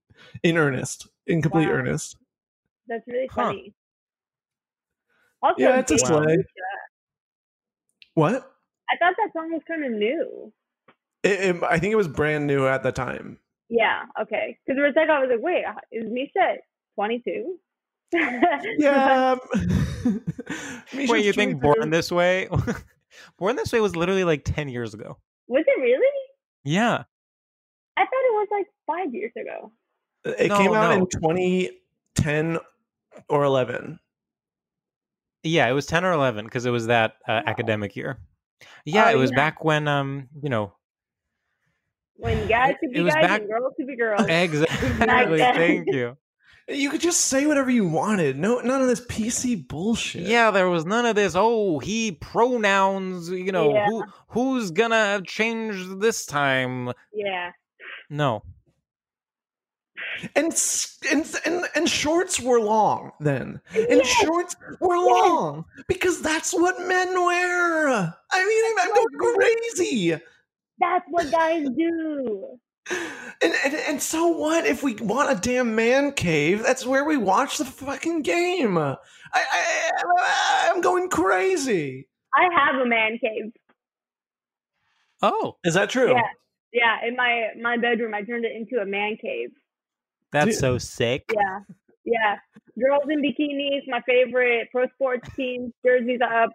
[0.44, 1.76] in earnest, in complete Wow.
[1.76, 2.18] earnest.
[2.88, 3.46] That's really Huh.
[3.48, 3.74] funny.
[5.42, 6.26] Also, Yeah, it's a Big slay.
[6.26, 6.44] Misha.
[8.16, 8.52] What?
[8.92, 10.52] I thought that song was kind of new.
[11.24, 13.40] It, it- I think it was brand new at the time.
[13.70, 14.58] Yeah, okay.
[14.66, 16.56] Because for a second I was like, wait, is Misha
[16.96, 17.56] 22?
[18.80, 19.36] Yeah.
[20.96, 22.48] Wait, you think Born This Way?
[23.38, 25.18] Born This Way was literally like 10 years ago.
[25.48, 26.08] was it really?
[26.64, 27.04] Yeah.
[27.98, 29.72] I thought it was like five years ago.
[30.26, 31.02] It No, came out no.
[31.04, 32.58] in 2010
[33.30, 34.00] or 11.
[35.44, 37.50] Yeah, it was 10 or 11 because it was that uh, Oh.
[37.50, 38.18] academic year.
[38.86, 39.36] Yeah, Oh, it was yeah.
[39.38, 40.74] back when um, you know,
[42.20, 44.22] When guys It- could be guys back- and girls could be girls.
[44.30, 45.40] exactly.
[45.40, 46.18] Thank you.
[46.68, 48.38] You could just say whatever you wanted.
[48.38, 50.22] No, none of this PC bullshit.
[50.28, 51.34] Yeah, there was none of this.
[51.36, 53.30] Oh, he pronouns.
[53.32, 53.88] You know, Yeah.
[53.88, 56.92] who who's gonna change this time?
[57.12, 57.52] Yeah.
[58.10, 58.44] No.
[60.36, 60.54] And,
[61.12, 63.62] and and and shorts were long then.
[63.74, 64.08] And Yes.
[64.08, 67.88] shorts were long because that's what men wear.
[68.32, 69.36] I mean, I'm, I'm going
[69.76, 70.22] crazy.
[70.80, 72.58] That's what guys do.
[73.42, 76.64] And, and and so what if we want a damn man cave?
[76.64, 78.78] That's where we watch the fucking game.
[78.78, 78.96] I,
[79.34, 82.08] I I'm going crazy.
[82.36, 83.52] I have a man cave.
[85.22, 86.12] Oh, Is that true?
[86.12, 86.22] Yeah.
[86.72, 89.50] Yeah, in my my bedroom, I turned it into a man cave.
[90.32, 90.56] that's Dude.
[90.56, 91.24] so sick.
[91.34, 91.60] Yeah,
[92.06, 92.36] yeah.
[92.80, 96.52] Girls in bikinis, my favorite pro sports teams, jerseys up,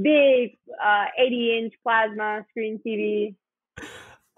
[0.00, 3.34] big uh, 80 inch plasma screen TV.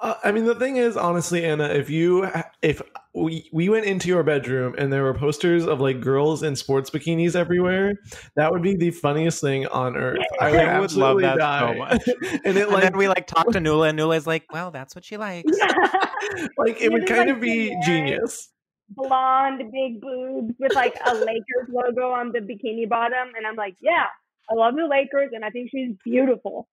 [0.01, 2.27] Uh, I mean, the thing is, honestly, Ana, if you
[2.63, 2.81] if
[3.15, 6.89] we we went into your bedroom and there were posters of like girls in sports
[6.89, 7.93] bikinis everywhere,
[8.35, 10.19] that would be the funniest thing on earth.
[10.41, 12.09] I would, I would love absolutely that so much.
[12.47, 14.95] and it And like then we like talk to Nula, and Nula's like, "Well, that's
[14.95, 15.53] what she likes."
[16.57, 18.49] like it You would kind like, of be sit genius.
[18.89, 23.77] Blonde, big boobs with like a Lakers logo on the bikini bottom, and I'm like,
[23.81, 24.07] yeah,
[24.51, 26.69] I love the Lakers, and I think she's beautiful.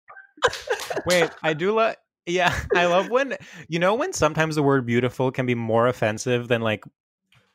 [1.06, 1.94] Wait, I do love.
[2.26, 3.36] Yeah, I love when
[3.68, 6.84] you know when sometimes the word "beautiful" can be more offensive than like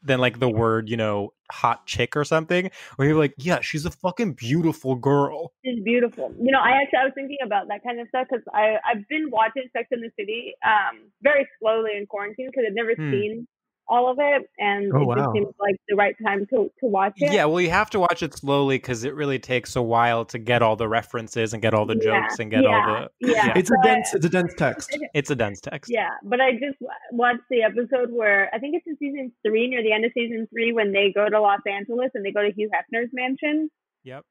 [0.03, 2.69] than like the word you know hot chick or something.
[2.95, 5.53] Where you're like, yeah, she's a fucking beautiful girl.
[5.65, 6.33] She's beautiful.
[6.39, 9.07] You know, I actually I was thinking about that kind of stuff because I I've
[9.07, 13.11] been watching Sex in the City um very slowly in quarantine because I've never Hmm.
[13.11, 13.47] seen
[13.89, 15.33] all of it, and Oh, it just wow.
[15.33, 17.31] seems like the right time to to watch it.
[17.31, 20.37] Yeah, well, you have to watch it slowly because it really takes a while to
[20.37, 23.09] get all the references and get all the Yeah, jokes and get all the.
[23.21, 23.53] yeah.
[23.55, 24.95] It's a dense it's a dense text.
[25.13, 25.89] It's a dense text.
[25.93, 26.77] Yeah, but I just
[27.11, 30.47] watched the episode where I think it's in season three, near the end of season
[30.51, 33.69] three, when they go to Los Angeles and they go to Hugh Hefner's mansion.
[34.03, 34.23] Yep.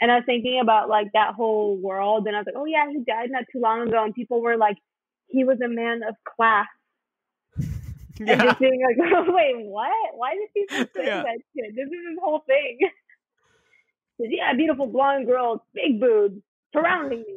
[0.00, 2.84] And I was thinking about like that whole world, and I was like, oh yeah,
[2.90, 4.76] he died not too long ago, and people were like,
[5.28, 6.66] he was a man of class,
[8.26, 9.90] and just being like, oh, wait, what?
[10.16, 11.22] Why did people say Yeah.
[11.22, 11.74] that shit?
[11.74, 12.78] This is his whole thing.
[14.18, 16.36] Yeah, beautiful blonde girl, big boobs
[16.72, 17.34] surrounding me.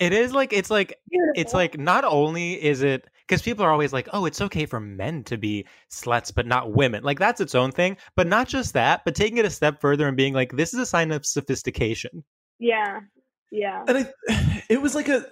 [0.00, 1.32] It is like it's like Beautiful.
[1.40, 4.80] it's like not only is it because people are always like, oh, it's okay for
[4.80, 7.02] men to be sluts, but not women.
[7.04, 7.96] Like that's its own thing.
[8.16, 10.80] But not just that, but taking it a step further and being like, this is
[10.80, 12.24] a sign of sophistication.
[12.58, 13.00] yeah,
[13.50, 13.98] yeah, and
[14.28, 15.24] I, it was like a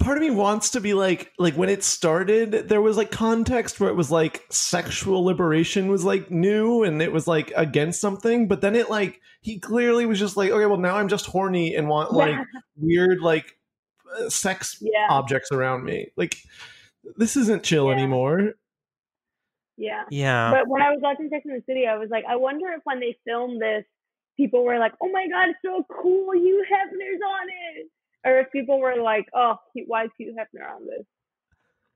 [0.00, 3.78] part of me wants to be like like when it started there was like context
[3.78, 8.48] where it was like sexual liberation was like new and it was like against something
[8.48, 11.74] but then it like he clearly was just like okay well now i'm just horny
[11.76, 12.44] and want like Yeah.
[12.76, 13.56] weird like
[14.18, 16.36] uh, sex yeah, objects around me like
[17.16, 17.96] this isn't chill Yeah.
[17.96, 18.54] anymore
[19.76, 20.04] yeah.
[20.10, 20.50] Yeah.
[20.50, 22.82] But when I was watching Sex in the City, I was like, I wonder if
[22.84, 23.84] when they filmed this,
[24.36, 26.34] people were like, "Oh my god, it's so cool!
[26.34, 27.88] Hugh Hefner's on it,"
[28.24, 29.56] or if people were like, "Oh,
[29.86, 31.06] why is Hugh Hefner on this?"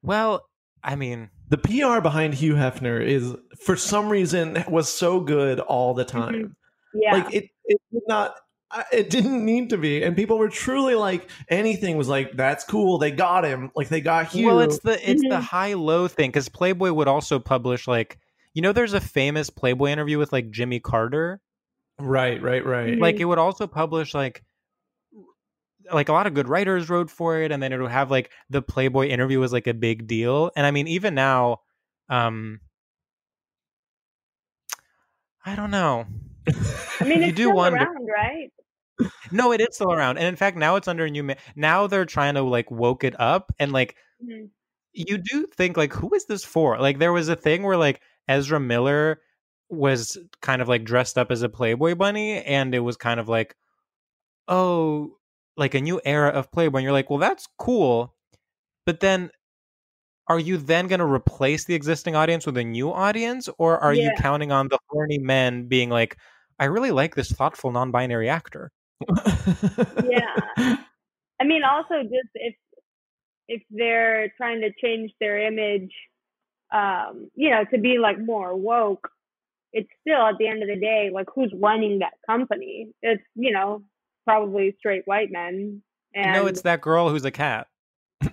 [0.03, 0.45] Well,
[0.83, 5.95] I mean, the PR behind Hugh Hefner is for some reason was so good all
[5.95, 6.35] the time.
[6.35, 6.99] Mm-hmm.
[7.01, 8.37] Yeah, like it, it did not.
[8.93, 12.99] It didn't need to be, and people were truly like anything was like that's cool.
[12.99, 14.47] They got him, like they got Hugh.
[14.49, 15.29] Well, it's the it's Mhm.
[15.31, 18.18] the high low thing because Playboy would also publish like
[18.53, 21.41] you know there's a famous Playboy interview with like Jimmy Carter.
[22.01, 22.95] right, right, right.
[22.95, 23.01] Mhm.
[23.01, 24.43] Like it would also publish like
[25.93, 28.30] like a lot of good writers wrote for it, and then it would have like
[28.51, 30.51] the Playboy interview was like a big deal.
[30.57, 31.61] And I mean, even now,
[32.09, 32.61] um,
[35.45, 36.07] I don't know.
[37.01, 38.51] I mean, you it's do still wonder- around, right?
[39.32, 41.24] No, it is still around, and in fact, now it's under a new.
[41.24, 44.51] Ma- now they're trying to like woke it up, and like Mhm.
[44.93, 46.78] you do think like who is this for?
[46.78, 49.20] Like there was a thing where like Ezra Miller
[49.68, 53.28] was kind of like dressed up as a Playboy bunny, and it was kind of
[53.28, 53.57] like,
[54.47, 55.16] oh,
[55.57, 56.79] like a new era of Playboy.
[56.79, 58.15] And you're like, well, that's cool,
[58.87, 59.31] but then.
[60.27, 63.93] Are you then going to replace the existing audience with a new audience, or are
[63.93, 66.17] you counting on the horny men being like,
[66.59, 68.73] "I really like this thoughtful non-binary actor"?
[70.03, 70.77] Yeah.
[71.39, 72.55] I mean, also just if
[73.49, 75.93] if they're trying to change their image,
[76.73, 79.11] um, you know, to be like more woke,
[79.75, 82.89] it's still at the end of the day, like who's running that company?
[83.03, 83.83] It's you know
[84.25, 85.83] probably straight white men.
[86.14, 87.66] And no, it's that girl who's a cat.
[88.22, 88.29] yeah.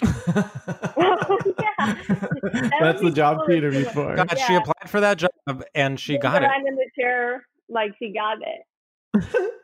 [2.80, 4.16] That's the job cool she if interviewed she- for.
[4.16, 6.48] God, she applied for that job and she got it.
[6.48, 8.66] behind in the chair, like she got it.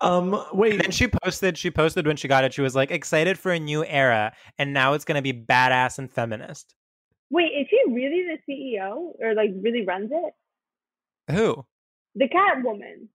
[0.00, 0.72] um, wait.
[0.74, 1.58] And then she posted.
[1.58, 2.54] She posted when she got it.
[2.54, 6.10] She was like excited for a new era, and now it's gonna be badass and
[6.10, 6.74] feminist.
[7.30, 10.34] Wait, is she really the CEO or like really runs it?
[11.32, 11.64] Who?
[12.16, 13.08] The cat woman.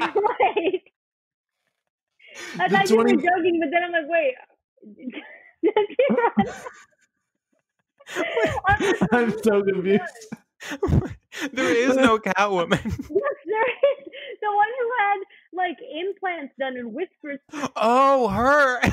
[0.00, 0.92] Like,
[2.58, 4.34] I The thought you were joking, but then I'm like, wait.
[5.64, 6.54] does she run-
[8.68, 10.02] I'm I'm so confused.
[11.52, 12.80] there is no Catwoman.
[13.10, 15.18] Yes, there is the one who had
[15.52, 17.40] like implants done and whispers.
[17.76, 18.80] oh, her.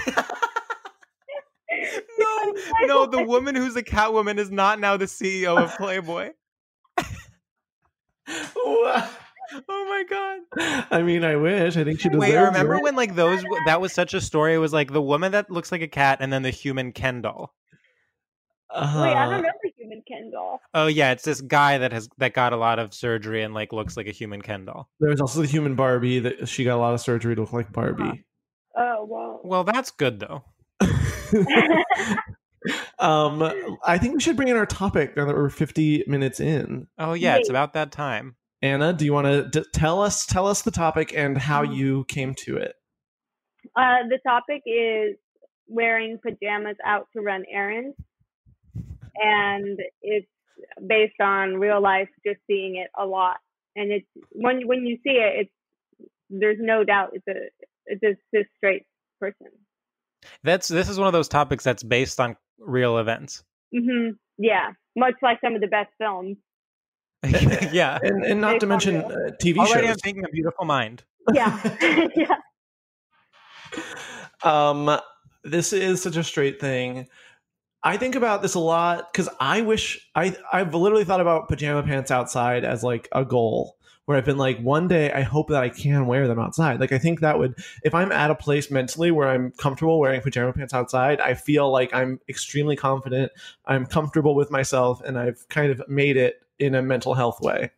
[2.20, 2.54] no,
[2.86, 6.32] no, the woman who's a Catwoman is not now the CEO of Playboy.
[8.56, 9.12] What?
[9.70, 10.88] Oh my god.
[10.92, 11.78] I mean, I wish.
[11.78, 12.84] I think she deserves Wait, remember it.
[12.84, 14.54] when like those that was such a story?
[14.56, 17.22] It was like the woman that looks like a cat and then the human Ken
[17.22, 17.54] doll.
[18.74, 20.60] Uh, Wait, I don't know the human Ken doll.
[20.74, 23.72] Oh yeah, it's this guy that has that got a lot of surgery and like
[23.72, 24.90] looks like a human Ken doll.
[25.00, 27.54] There was also the human Barbie that she got a lot of surgery to look
[27.54, 28.26] like Barbie.
[28.76, 29.40] Oh wow.
[29.44, 30.44] Well, that's good though.
[33.00, 36.88] um, I think we should bring in our topic now that we're 50 minutes in.
[37.00, 38.36] Oh yeah, it's about that time.
[38.62, 41.74] Ana, do you want to d- tell us tell us the topic and how Mm-hmm.
[41.76, 42.76] you came to it?
[43.76, 45.16] Uh, the topic is
[45.68, 47.96] wearing pajamas out to run errands,
[49.16, 50.28] and it's
[50.88, 53.38] based on real life, just seeing it a lot.
[53.76, 57.50] And it's when when you see it, it's there's no doubt it's a
[57.86, 58.84] it's a cis straight
[59.20, 59.48] person.
[60.44, 63.44] That's this is one of those topics that's based on real events.
[63.74, 66.38] hmm Yeah, much like some of the best films.
[67.72, 67.98] yeah.
[68.04, 69.06] And and not Based to mention real.
[69.06, 71.04] uh, TV Already, I'm thinking a beautiful mind.
[71.34, 72.36] Yeah, yeah.
[74.44, 75.00] um
[75.44, 77.08] this is such a straight thing
[77.84, 81.84] i think about this a lot because i wish i i've literally thought about pajama
[81.84, 85.64] pants outside as like a goal where i've been like one day i hope that
[85.64, 88.70] i can wear them outside like i think that would if i'm at a place
[88.72, 93.32] mentally where i'm comfortable wearing pajama pants outside i feel like i'm extremely confident
[93.66, 97.72] i'm comfortable with myself and i've kind of made it in a mental health way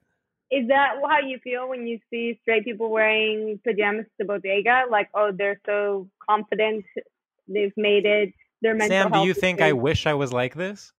[0.52, 4.84] Is that how you feel when you see straight people wearing pajamas to bodega?
[4.90, 6.86] Like, oh, they're so confident,
[7.48, 8.34] they've made it.
[8.62, 10.92] Their mental Sam, do you is think I wish I was like this?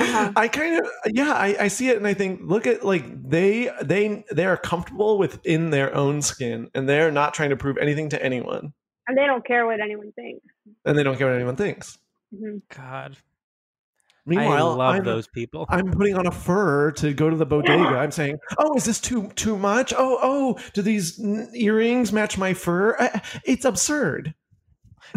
[0.00, 0.32] Uh-huh.
[0.36, 3.70] I kind of yeah, I, I see it and I think look at like they
[3.82, 8.08] they they are comfortable within their own skin and they're not trying to prove anything
[8.08, 8.72] to anyone
[9.06, 10.46] and they don't care what anyone thinks.
[10.84, 11.98] and they don't care what anyone thinks.
[12.34, 13.16] hmm God,
[14.24, 15.66] Meanwhile, I love I'm, those people.
[15.68, 17.98] I'm putting on a fur to go to the bodega.
[17.98, 19.92] I'm saying, "Oh, is this too too much?
[19.96, 22.96] Oh, oh, do these n- earrings match my fur?
[22.98, 24.34] Uh, it's absurd."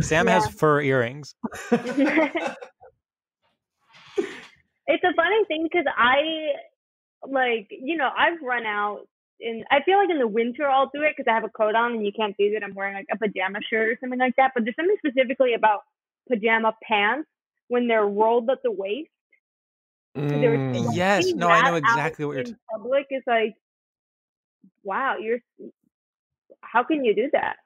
[0.01, 0.33] Sam Yeah.
[0.33, 1.35] has fur earrings.
[1.71, 1.83] it's
[5.03, 6.53] a funny thing because I
[7.27, 9.01] like you know I've run out
[9.39, 11.75] in I feel like in the winter I'll do it because I have a coat
[11.75, 14.35] on and you can't see that I'm wearing like a pajama shirt or something like
[14.37, 14.51] that.
[14.55, 15.81] But there's something specifically about
[16.27, 17.27] pajama pants
[17.67, 19.09] when they're rolled at the waist.
[20.17, 20.93] Mm.
[20.93, 23.55] Yes, no, I know exactly what you're t- public is like
[24.83, 25.39] wow, you're
[26.61, 27.57] how can you do that?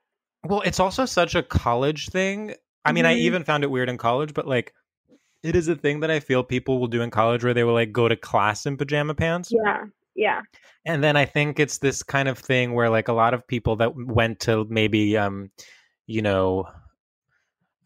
[0.45, 2.55] Well, it's also such a college thing.
[2.85, 3.19] I mean, I Mhm.
[3.19, 4.73] even found it weird in college, but like
[5.43, 7.73] it is a thing that I feel people will do in college where they will
[7.73, 9.51] like go to class in pajama pants.
[9.51, 9.85] Yeah,
[10.15, 10.41] yeah,
[10.85, 13.75] And then I think it's this kind of thing where like a lot of people
[13.77, 15.51] that went to maybe um
[16.07, 16.65] you know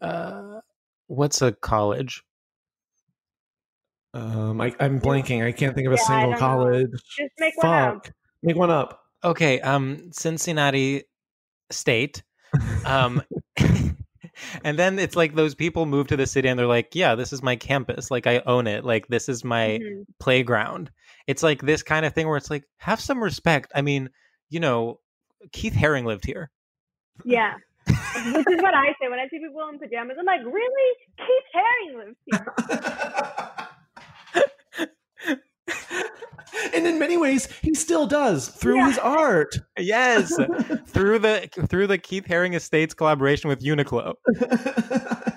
[0.00, 0.60] uh
[1.06, 2.22] what's a college?
[4.12, 5.44] Um, I, I'm blanking.
[5.44, 6.38] I can't think of a Yeah, single don't know.
[6.38, 6.90] college.
[7.18, 8.04] just make one up.
[8.06, 8.12] Fuck.
[8.42, 9.00] Make one up.
[9.24, 11.04] Okay, um Cincinnati
[11.70, 12.22] State.
[12.84, 13.22] Um
[14.64, 17.32] and then it's like those people move to the city and they're like, yeah, this
[17.32, 18.10] is my campus.
[18.10, 18.84] Like I own it.
[18.84, 20.04] Like this is my Mhm.
[20.20, 20.90] playground.
[21.26, 23.72] It's like this kind of thing where it's like have some respect.
[23.74, 24.10] I mean,
[24.50, 25.00] you know,
[25.52, 26.50] Keith Haring lived here.
[27.24, 27.54] Yeah.
[27.86, 30.16] Which is what I say when I see people in pajamas.
[30.18, 30.96] I'm like, really?
[31.18, 32.46] Keith Haring lives here.
[36.74, 38.86] and in many ways, he still does through Yeah.
[38.88, 39.56] his art.
[39.78, 40.34] Yes,
[40.86, 44.14] through the through the Keith Haring Estates collaboration with Uniqlo.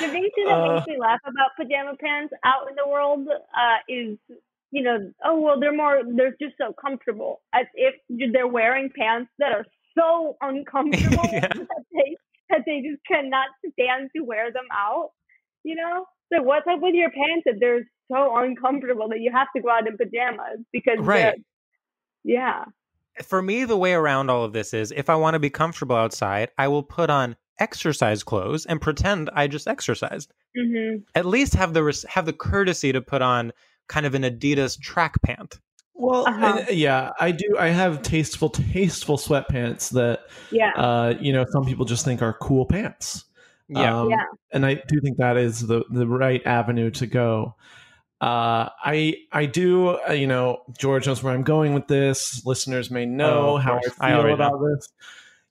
[0.00, 0.74] The thing too that Uh.
[0.76, 4.18] makes me laugh about pajama pants out in the world uh, is,
[4.70, 7.94] you know, oh well, they're more, they're just so comfortable, as if
[8.32, 9.64] they're wearing pants that are
[9.98, 11.48] so uncomfortable Yeah.
[11.48, 12.16] that they
[12.50, 15.10] that they just cannot stand to wear them out.
[15.64, 19.48] You know, so what's up with your pants that they're so uncomfortable that you have
[19.56, 21.40] to go out in pajamas because Right.
[22.22, 22.64] Yeah.
[23.22, 25.96] For me, the way around all of this is if I want to be comfortable
[25.96, 30.32] outside, I will put on exercise clothes and pretend I just exercised.
[30.56, 33.52] hmm At least have the res- have the courtesy to put on
[33.88, 35.60] kind of an Adidas track pant.
[35.94, 36.64] Well, Uh-huh.
[36.68, 37.56] and, yeah, I do.
[37.58, 40.20] I have tasteful, tasteful sweatpants that
[40.50, 40.72] Yeah.
[40.76, 43.24] uh, you know some people just think are cool pants.
[43.68, 44.00] Yeah.
[44.00, 44.24] Um, Yeah.
[44.52, 47.54] and I do think that is the the right avenue to go.
[48.20, 49.98] Uh, I I do.
[50.08, 52.44] Uh, you know, George knows where I'm going with this.
[52.44, 53.80] Listeners may know Oh, how I.
[54.00, 54.88] I feel already about this.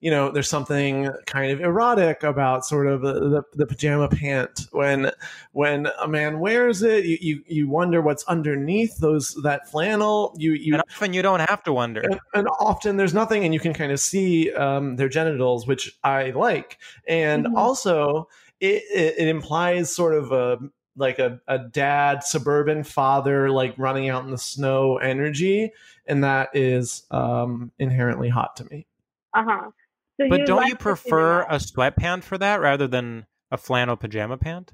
[0.03, 4.67] You know, there's something kind of erotic about sort of the, the, the pajama pant
[4.71, 5.11] when
[5.53, 7.05] when a man wears it.
[7.05, 10.35] You, you you wonder what's underneath those that flannel.
[10.37, 12.01] You you And often you don't have to wonder.
[12.01, 15.97] and, and often there's nothing and you can kind of see um, their genitals which
[16.03, 17.55] i like and Mhm.
[17.57, 18.27] also
[18.59, 20.57] it, it, it implies sort of a
[20.97, 25.71] like a, a dad suburban father like running out in the snow energy
[26.07, 28.85] and that is um, inherently hot to me
[29.33, 29.71] Uh huh.
[30.19, 31.55] So But don't you prefer that.
[31.55, 34.71] a sweatpant for that rather than a flannel pajama pant?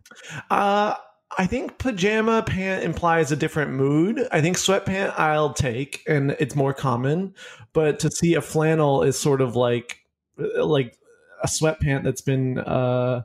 [0.50, 0.96] uh,
[1.38, 4.28] I think pajama pant implies a different mood.
[4.32, 7.36] I think sweatpant I'll take, and it's more common.
[7.72, 10.00] But to see a flannel is sort of like
[10.58, 10.98] like
[11.44, 13.22] a sweatpant that's been uh,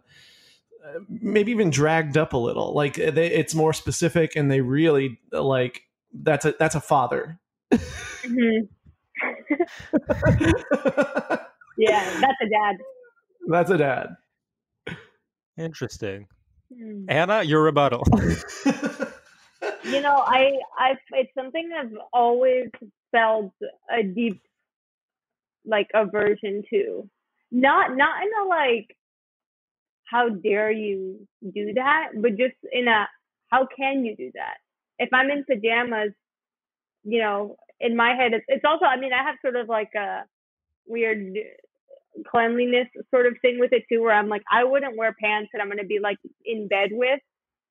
[1.09, 2.75] maybe even dragged up a little.
[2.75, 7.39] Like they, it's more specific, and they really like that's a that's a father.
[7.73, 8.69] Mhm.
[11.77, 12.77] Yeah, that's a dad.
[13.49, 14.17] that's a dad.
[15.59, 16.27] Interesting.
[16.73, 17.05] Hmm.
[17.09, 18.05] Ana, your rebuttal.
[19.85, 22.71] You know, I, I, it's something I've always
[23.13, 23.53] felt
[23.91, 24.41] a deep,
[25.67, 27.09] like, aversion to.
[27.53, 28.97] Not, not in a like,
[30.05, 33.07] how dare you do that, but just in a,
[33.49, 34.57] how can you do that?
[34.99, 36.13] If I'm in pajamas,
[37.05, 39.95] you know, in my head, it's, it's also, I mean, I have sort of like
[39.95, 40.25] a
[40.87, 41.37] weird
[42.31, 45.61] cleanliness sort of thing with it too, where I'm like, I wouldn't wear pants that
[45.61, 47.21] I'm going to be like in bed with,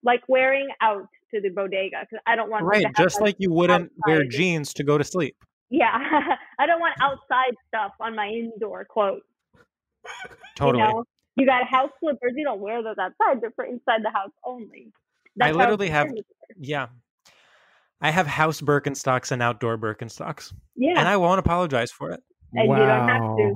[0.04, 3.92] like wearing out to the bodega because I don't want right, just like you wouldn't
[4.06, 5.36] wear jeans to go to sleep.
[5.70, 5.98] yeah,
[6.60, 9.22] I don't want outside stuff on my indoor clothes.
[10.56, 10.84] Totally.
[10.84, 11.04] You know,
[11.36, 12.34] you got house slippers.
[12.36, 13.42] You don't wear those outside.
[13.42, 14.92] They're for inside the house only.
[15.42, 16.12] I literally have-.
[16.60, 16.88] Yeah.
[18.02, 22.22] I have house Birkenstocks and outdoor Birkenstocks, Yeah, and I won't apologize for it.
[22.52, 23.54] And you don't have to.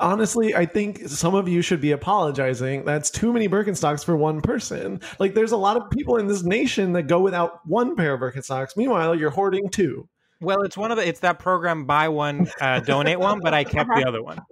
[0.00, 2.84] Honestly, I think some of you should be apologizing.
[2.84, 5.00] That's too many Birkenstocks for one person.
[5.20, 8.20] Like, there's a lot of people in this nation that go without one pair of
[8.20, 8.76] Birkenstocks.
[8.76, 10.08] Meanwhile, you're hoarding two.
[10.40, 13.64] Well, it's one of the it's that program buy one, uh, donate one, but I
[13.64, 14.40] kept the other one.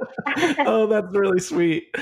[0.61, 1.95] Oh, that's really sweet.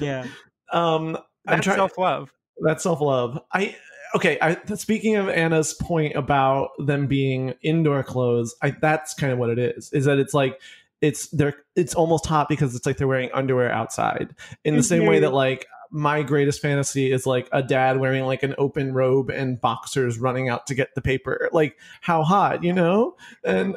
[0.00, 0.26] Yeah.
[0.72, 1.16] Um,
[1.46, 1.76] I'm That's trying.
[1.76, 2.32] self love.
[2.64, 3.38] That's self love.
[3.52, 3.76] I
[4.14, 4.38] okay.
[4.40, 9.50] I, speaking of Ana's point about them being indoor clothes, I, that's kind of what
[9.50, 9.92] it is.
[9.92, 10.58] Is that it's like
[11.02, 14.34] it's they're it's almost hot because it's like they're wearing underwear outside.
[14.64, 18.42] In the same way that like my greatest fantasy is like a dad wearing like
[18.42, 21.50] an open robe and boxers running out to get the paper.
[21.52, 23.16] Like how hot, you know?
[23.44, 23.76] And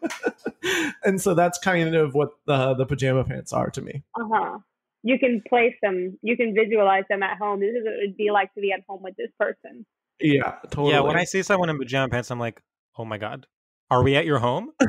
[1.04, 4.02] and so that's kind of what the the pajama pants are to me.
[4.20, 4.58] Uh huh.
[5.04, 6.18] You can place them.
[6.22, 7.60] You can visualize them at home.
[7.60, 9.86] This is what it would be like to be at home with this person.
[10.20, 10.90] Yeah, totally.
[10.94, 12.60] Yeah, when I see someone in pajama pants, I'm like,
[12.98, 13.46] oh my god.
[13.90, 14.72] Are we at your home?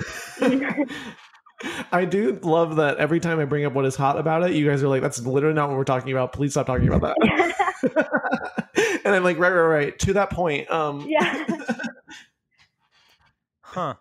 [1.91, 4.67] I do love that every time I bring up what is hot about it, you
[4.67, 6.33] guys are like, that's literally not what we're talking about.
[6.33, 7.15] Please stop talking about that.
[9.05, 9.99] and I'm like, right, right, right.
[9.99, 10.69] To that point.
[10.71, 11.45] Um yeah.
[13.61, 13.93] Huh.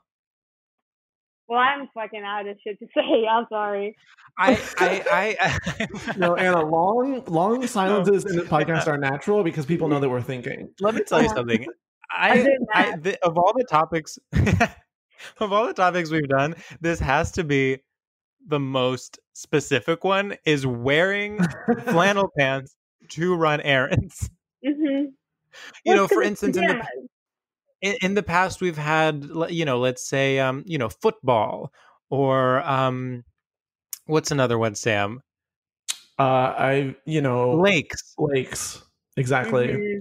[1.48, 3.26] Well, I'm fucking out of shit to say.
[3.30, 3.96] I'm sorry.
[4.38, 5.86] I I I,
[6.16, 10.22] no, Ana, long long silences in the podcast are natural because people know that we're
[10.22, 10.70] thinking.
[10.80, 11.66] let me tell you something.
[12.16, 14.18] I, did I the, of all the topics
[15.40, 17.78] of all the topics we've done, this has to be
[18.46, 21.38] the most specific one is wearing
[21.84, 22.76] flannel pants
[23.08, 24.30] to run errands.
[24.64, 25.06] hmm
[25.84, 26.84] You know, for instance, in the
[27.80, 31.72] in, in the past we've had you know let's say um you know football
[32.10, 33.24] or um
[34.06, 35.22] what's another one sam
[36.18, 36.22] Uh
[36.58, 38.82] I you know lakes lakes.
[39.16, 39.68] Exactly.
[39.68, 39.98] Mm-hmm.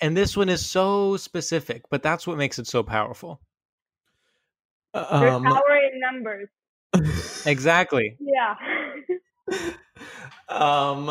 [0.00, 3.40] and this one is so specific but that's what makes it so powerful
[4.94, 6.48] There's Um power in numbers.
[7.46, 8.54] exactly Yeah.
[10.48, 11.10] um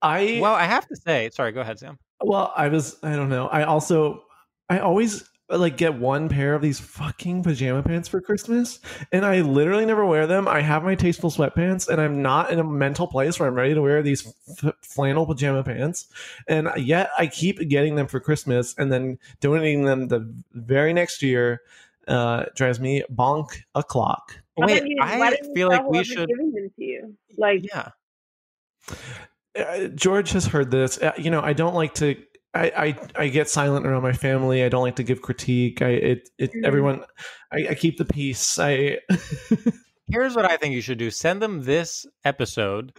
[0.00, 3.28] I well i have to say sorry go ahead sam Well, I was I don't
[3.28, 3.48] know.
[3.48, 4.24] I also
[4.68, 8.80] I always like get one pair of these fucking pajama pants for Christmas
[9.12, 10.48] and I literally never wear them.
[10.48, 13.74] I have my tasteful sweatpants and I'm not in a mental place where I'm ready
[13.74, 14.26] to wear these
[14.64, 16.06] f- flannel pajama pants.
[16.48, 21.22] And yet I keep getting them for Christmas and then donating them the very next
[21.22, 21.60] year
[22.08, 24.38] uh drives me bonk a clock.
[24.54, 27.16] Why wait you- i feel like we should giving them to you.
[27.38, 27.90] Like, yeah
[29.58, 30.98] uh, George has heard this.
[31.00, 32.16] Uh, you know, I don't like to.
[32.54, 34.62] I, I I get silent around my family.
[34.62, 35.80] I don't like to give critique.
[35.82, 36.64] I it it Mhm.
[36.66, 37.04] everyone.
[37.52, 38.58] I, I keep the peace.
[38.58, 38.98] I
[40.08, 42.92] here's what i think you should do send them this episode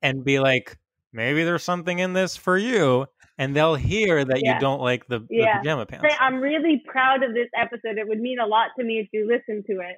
[0.00, 0.78] and be like
[1.12, 3.06] maybe there's something in this for you
[3.42, 4.54] and they'll hear that Yeah.
[4.54, 7.98] you don't like the, the pajama pants say, I'm really proud of this episode.
[7.98, 9.96] It would mean a lot to me if you listen to it.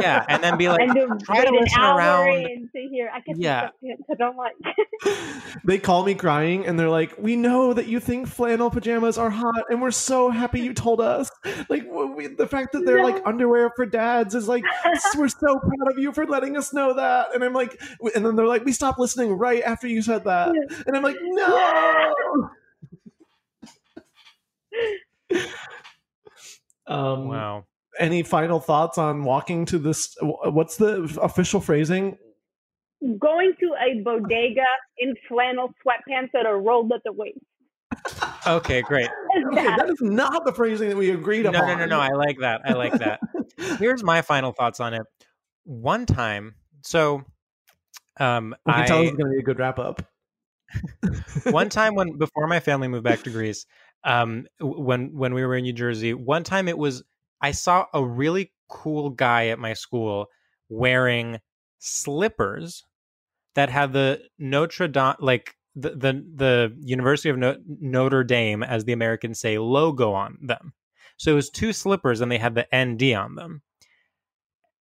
[0.00, 2.70] yeah and then be like and to try to wait an listen hour around in
[2.74, 3.68] to hear, I get Yeah.
[3.82, 3.94] yeah.
[4.10, 4.54] I don't like.
[5.64, 9.30] they call me crying and they're like, "We know that you think flannel pajamas are
[9.30, 11.30] hot, and we're so happy you told us."
[11.68, 14.64] Like we, the fact that they're like underwear for dads is like,
[15.16, 17.34] we're so proud of you for letting us know that.
[17.34, 17.80] And I'm like,
[18.14, 20.54] and then they're like, "We stopped listening right after you said that,"
[20.86, 22.50] and I'm like, "No."
[26.86, 27.64] Um, wow.
[27.98, 32.18] any final thoughts on walking to this what's the official phrasing?
[33.18, 34.62] Going to a bodega
[34.98, 37.38] in flannel sweatpants that are rolled at the waist.
[38.46, 39.08] okay great.
[39.48, 42.00] Okay that- that is not the phrasing that we agreed no upon no no no
[42.00, 43.20] i like that i like that.
[43.78, 45.02] Here's my final thoughts on it.
[45.64, 47.24] One time so
[48.18, 50.02] um we can I, tell this is going to be a good wrap up
[51.50, 53.66] one time when before my family moved back to Greece,
[54.04, 57.02] um, when when we were in New Jersey, one time it was
[57.40, 60.26] I saw a really cool guy at my school
[60.68, 61.38] wearing
[61.78, 62.84] slippers
[63.54, 68.84] that had the Notre Dame like the the, the University of no- Notre Dame as
[68.84, 70.72] the Americans say logo on them.
[71.16, 73.62] So it was two slippers and they had the ND on them.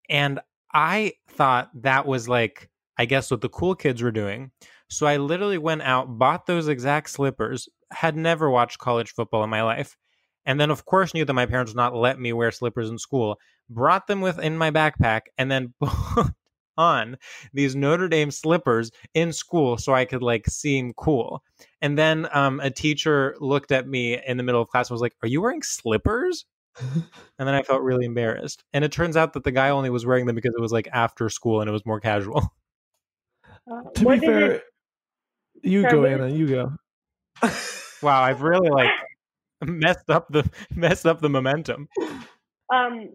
[0.09, 0.41] And
[0.73, 4.53] I thought that was like I guess what the cool kids were doing.
[4.93, 9.51] So I literally went out, bought those exact slippers, had never watched college football in
[9.51, 9.97] my life,
[10.45, 12.99] and then of course knew that my parents would not let me wear slippers in
[12.99, 13.39] school.
[13.71, 16.27] Brought them with in my backpack and then put
[16.77, 17.17] on
[17.55, 21.43] these Notre Dame slippers in school so I could like seem cool.
[21.81, 25.01] And then um, a teacher looked at me in the middle of class and was
[25.01, 26.45] like, "Are you wearing slippers?"
[26.81, 27.05] and
[27.39, 28.63] then I felt really embarrassed.
[28.73, 30.89] And it turns out that the guy only was wearing them because it was like
[30.93, 32.53] after school and it was more casual.
[33.71, 34.63] uh, to be fair it-
[35.63, 36.73] you go ana you go
[38.03, 38.91] Wow, I've really like
[39.65, 41.89] messed up the messed up the momentum.
[42.73, 43.11] um,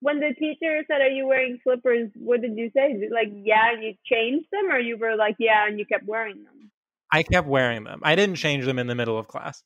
[0.00, 3.08] when the teacher said, "Are you wearing slippers?" What did you say?
[3.12, 6.42] Like, yeah, and you changed them, or you were like, yeah, and you kept wearing
[6.42, 6.70] them.
[7.12, 8.00] I kept wearing them.
[8.02, 9.62] I didn't change them in the middle of class.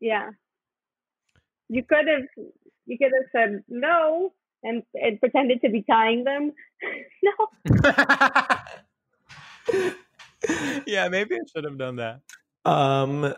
[0.00, 0.30] Yeah.
[1.68, 2.22] You could have
[2.86, 6.52] you could have said no and, and pretended to be tying them.
[9.72, 9.92] no.
[10.86, 12.20] yeah, maybe I should have done that.
[12.64, 13.34] um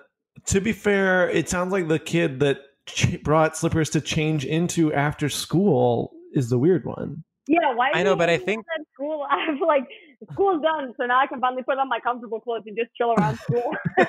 [0.47, 4.93] to be fair it sounds like the kid that ch- brought slippers to change into
[4.95, 9.45] after school is the weird one Yeah, why I know, but I think- school I
[9.47, 9.87] have like
[10.33, 13.13] school's done, so now I can finally put on my comfortable clothes and just chill
[13.13, 13.71] around school.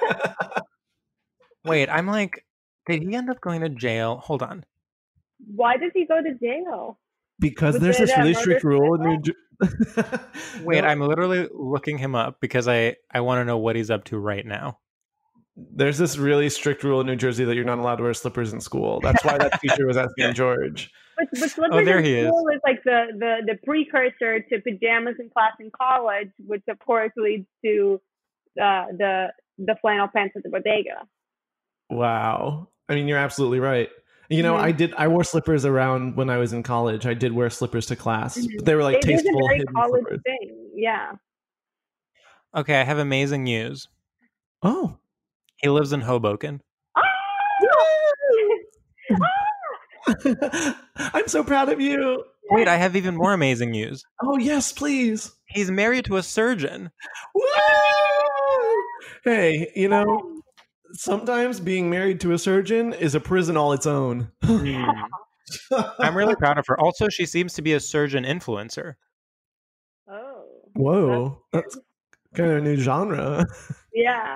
[1.66, 2.46] Wait, I'm like,
[2.88, 4.18] did he end up going to jail?
[4.24, 4.64] Hold on.
[5.56, 7.00] why did he go to jail?
[7.40, 9.36] because Was there's this really strict rule in New suicide?
[9.64, 10.22] Jer-
[10.64, 13.90] Wait, No, I'm literally looking him up because I I want to know what he's
[13.92, 14.80] up to right now.
[15.56, 18.54] There's this really strict rule in New Jersey that you're not allowed to wear slippers
[18.54, 19.02] in school.
[19.02, 20.90] That's why that teacher was asking George.
[21.18, 22.28] But, but slippers Oh, there in he is.
[22.28, 26.80] school is like the, the, the precursor to pajamas in class in college, which of
[26.80, 28.00] course leads to
[28.62, 31.06] uh, the the flannel pants at the bodega.
[31.90, 32.70] Wow.
[32.88, 33.90] I mean, you're absolutely right.
[34.30, 34.60] You know, Mhm.
[34.62, 34.94] I did.
[34.96, 37.06] I wore slippers around when I was in college.
[37.08, 38.58] I did wear slippers to class, Mhm.
[38.58, 40.22] but they were like it is a tasteful very college slippers.
[40.24, 40.70] thing.
[40.76, 41.14] Yeah.
[42.56, 43.88] Okay, I have amazing news.
[44.64, 44.98] Oh,
[45.58, 46.62] He lives in Hoboken.
[46.96, 47.02] Ah!
[51.14, 52.24] I'm so proud of you.
[52.52, 54.04] Wait, I have even more amazing news.
[54.24, 55.32] Oh yes, please.
[55.48, 56.92] He's married to a surgeon.
[57.36, 57.44] Woo!
[59.24, 60.39] Hey, you know,
[60.94, 64.32] sometimes being married to a surgeon is a prison all its own.
[64.44, 64.84] Hmm.
[66.00, 66.80] I'm really proud of her.
[66.80, 68.94] Also, she seems to be a surgeon influencer.
[70.08, 70.44] oh.
[70.76, 71.78] Whoa, that's
[72.36, 73.46] kind of a new genre.
[73.94, 74.36] Yeah.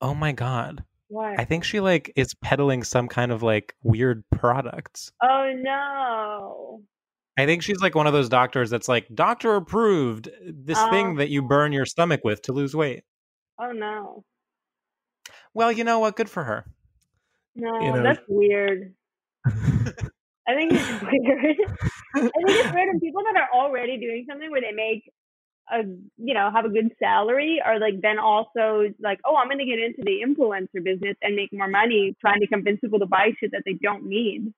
[0.00, 0.82] Oh my god.
[1.08, 1.38] What?
[1.38, 5.12] I think she like is peddling some kind of like weird products.
[5.22, 6.82] oh no.
[7.38, 10.90] I think she's like one of those doctors that's like doctor approved uh, this Oh.
[10.90, 11.18] thing uh-huh.
[11.18, 13.04] that you burn your stomach with to lose weight.
[13.60, 14.24] Oh no.
[15.54, 16.16] Well, you know what?
[16.16, 16.64] Good for her.
[17.56, 18.94] No, You know- that's weird.
[19.46, 21.56] I think it's weird.
[22.14, 25.10] I think it's weird when people that are already doing something where they make
[25.72, 25.82] a
[26.16, 29.78] you know have a good salary are like then also like oh I'm gonna get
[29.78, 33.52] into the influencer business and make more money trying to convince people to buy shit
[33.52, 34.52] that they don't need.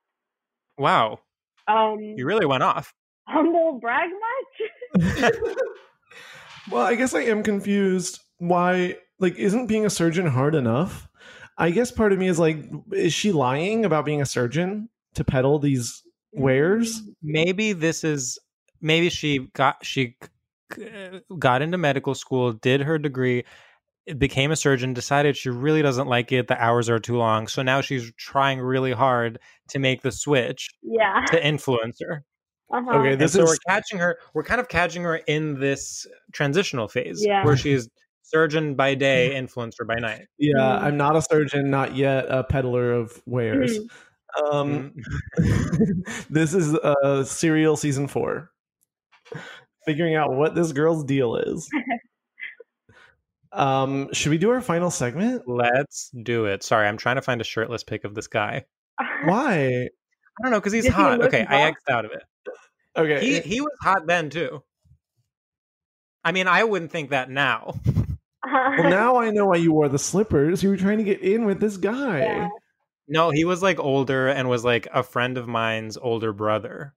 [0.78, 1.18] Wow,
[1.68, 2.94] Um, you really went off.
[3.28, 4.08] humble brag
[4.96, 5.32] much?
[6.70, 8.20] well, I guess I am confused.
[8.42, 11.08] Why, like, isn't being a surgeon hard enough?
[11.58, 12.58] I guess part of me is like,
[12.90, 17.02] is she lying about being a surgeon to peddle these wares?
[17.22, 18.40] Maybe this is
[18.80, 20.16] maybe she got she
[20.76, 23.44] uh, got into medical school, did her degree,
[24.18, 26.48] became a surgeon, decided she really doesn't like it.
[26.48, 29.38] The hours are too long, so now she's trying really hard
[29.68, 31.24] to make the switch Yeah.
[31.28, 32.22] to influencer.
[32.74, 32.90] Uh-huh.
[32.90, 34.18] Okay, And this so is we're catching her.
[34.34, 37.44] We're kind of catching her in this transitional phase Yeah.
[37.44, 37.88] where she's
[38.32, 40.26] surgeon by day, influencer by night.
[40.38, 40.54] yeah.
[40.54, 40.82] Mhm.
[40.82, 43.78] I'm not a surgeon, not yet a peddler of wares.
[44.50, 44.94] Um,
[45.38, 46.26] Mm.
[46.30, 48.50] this is uh serial season four.
[49.84, 51.68] Figuring out what this girl's deal is.
[53.52, 55.42] um, should we do our final segment?
[55.46, 56.62] Let's do it.
[56.62, 58.64] Sorry, I'm trying to find a shirtless pic of this guy.
[59.24, 59.88] Why?
[59.88, 61.18] I don't know because he's Does he hot.
[61.18, 61.76] look Okay, I buff?
[61.88, 62.22] xed out of it.
[62.96, 63.20] Okay.
[63.20, 64.62] He he was hot then too.
[66.24, 67.74] I mean, I wouldn't think that now.
[68.44, 70.62] Well, now I know why you wore the slippers.
[70.62, 72.20] You were trying to get in with this guy.
[72.20, 72.48] Yeah.
[73.08, 76.94] No, he was like older and was like a friend of mine's older brother.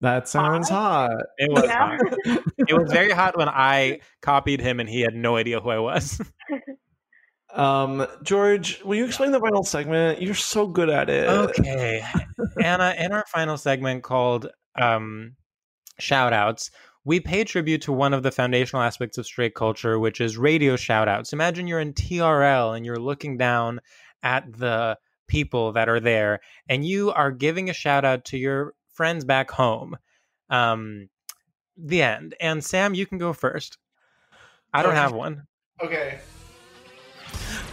[0.00, 1.12] That sounds hot.
[1.38, 1.96] It was Yeah.
[1.98, 2.42] hot.
[2.68, 5.78] It was very hot when I copied him and he had no idea who I
[5.78, 6.20] was.
[7.54, 10.22] Um, George, will you explain the final segment?
[10.22, 11.28] You're so good at it.
[11.28, 12.02] Okay.
[12.62, 14.48] Ana, in our final segment called
[14.80, 15.36] um,
[15.98, 16.70] Shout Outs,
[17.04, 20.76] we pay tribute to one of the foundational aspects of straight culture, which is radio
[20.76, 21.32] shout outs.
[21.32, 23.80] Imagine you're in TRL and you're looking down
[24.22, 28.74] at the people that are there and you are giving a shout out to your
[28.92, 29.96] friends back home.
[30.50, 31.08] Um,
[31.76, 32.34] the end.
[32.40, 33.78] And Sam, you can go first.
[34.72, 35.46] I don't have one.
[35.82, 36.20] Okay.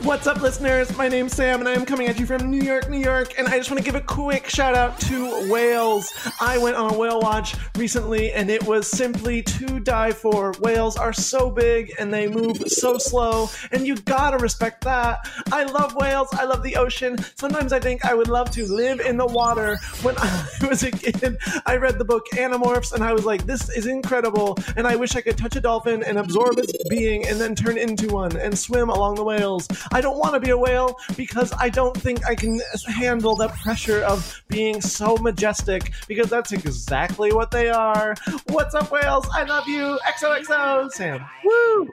[0.04, 0.96] What's up, listeners?
[0.98, 3.38] My name's Sam, and I am coming at you from New York, New York.
[3.38, 6.14] And I just want to give a quick shout out to whales.
[6.40, 10.54] I went on a whale watch recently, and it was simply to die for.
[10.62, 15.20] Whales are so big and they move so slow, and you gotta respect that.
[15.52, 16.30] I love whales.
[16.32, 17.18] I love the ocean.
[17.36, 19.78] Sometimes I think I would love to live in the water.
[20.02, 23.70] When I was a kid, I read the book Animorphs, and I was like, this
[23.70, 24.58] is incredible.
[24.78, 27.78] And I wish I could touch a dolphin and absorb its being and then turn
[27.78, 29.68] into one and swim along the whales.
[29.92, 33.50] I don't want to be a whale because I don't think I can handle the
[33.50, 38.16] pressure of being so majestic because that's exactly what they are.
[38.48, 39.28] What's up, whales?
[39.34, 40.00] I love you.
[40.08, 41.26] XOXO, Sam.
[41.44, 41.90] Woo!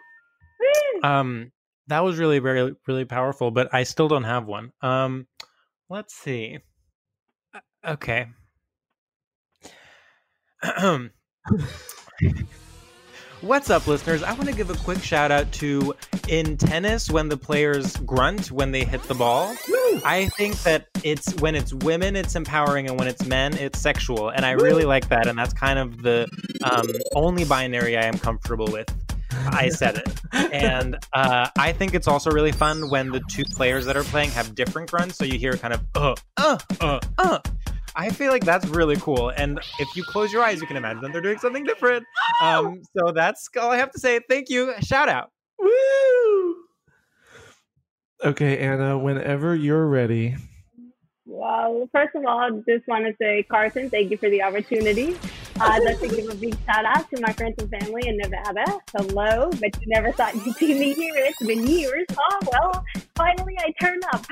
[1.03, 1.53] Um,
[1.89, 4.73] that was really, very, really powerful, but I still don't have one.
[4.83, 5.27] Um,
[5.89, 6.59] let's see.
[7.55, 8.27] Uh, Okay.
[13.43, 14.23] What's up, listeners?
[14.23, 15.95] I want to give a quick shout out to
[16.27, 19.55] in tennis when the players grunt when they hit the ball.
[20.05, 24.31] I think that it's when it's women, it's empowering, and when it's men, it's sexual.
[24.31, 25.27] And I really like that.
[25.27, 26.27] And that's kind of the
[26.65, 28.93] um, only binary I am comfortable with.
[29.49, 30.21] I said it.
[30.53, 34.31] And uh, I think it's also really fun when the two players that are playing
[34.31, 35.17] have different grunts.
[35.17, 37.39] So you hear kind of, uh, uh, uh, uh.
[37.97, 39.31] I feel like that's really cool.
[39.31, 42.05] And if you close your eyes, you can imagine that they're doing something different.
[42.43, 44.21] Um, so that's all I have to say.
[44.29, 44.75] Thank you.
[44.81, 45.31] Shout out.
[45.59, 46.57] Woo!
[48.23, 50.37] Okay, Ana, whenever you're ready.
[51.25, 55.15] Well, first of all, I just want to say, Carson, thank you for the opportunity.
[55.59, 58.19] Uh, I'd like to give a big shout out to my friends and family in
[58.19, 58.79] Nevada.
[58.95, 61.15] Hello, but you never thought you'd see me here.
[61.17, 62.05] It's been years.
[62.19, 62.85] Oh, well,
[63.15, 64.27] finally I turn up.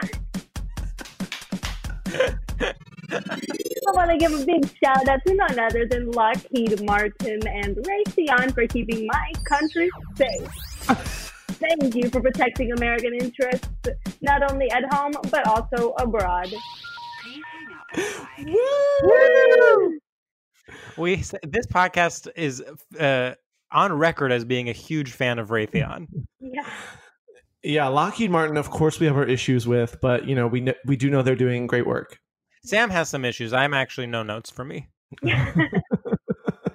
[3.15, 7.77] I want to give a big shout out to none other than Lockheed Martin and
[7.77, 11.31] Raytheon for keeping my country safe.
[11.55, 13.69] Thank you for protecting American interests,
[14.21, 16.53] not only at home, but also abroad.
[18.39, 19.99] Woo!
[20.97, 22.63] We this podcast is
[22.99, 23.35] uh,
[23.73, 26.07] on record as being a huge fan of Raytheon.
[26.41, 26.67] Yeah.
[27.63, 30.97] Yeah, Lockheed Martin, of course, we have our issues with, but you know, we we
[30.97, 32.19] do know they're doing great work.
[32.65, 33.53] Sam has some issues.
[33.53, 34.89] I'm actually no notes for me.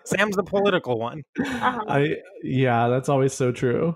[0.04, 1.24] Sam's the political one.
[1.40, 1.84] Uh-huh.
[1.88, 3.96] I yeah, that's always so true.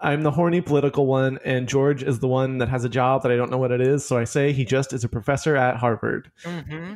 [0.00, 3.32] I'm the horny political one, and George is the one that has a job that
[3.32, 4.04] I don't know what it is.
[4.04, 6.30] So I say he just is a professor at Harvard.
[6.44, 6.94] hmm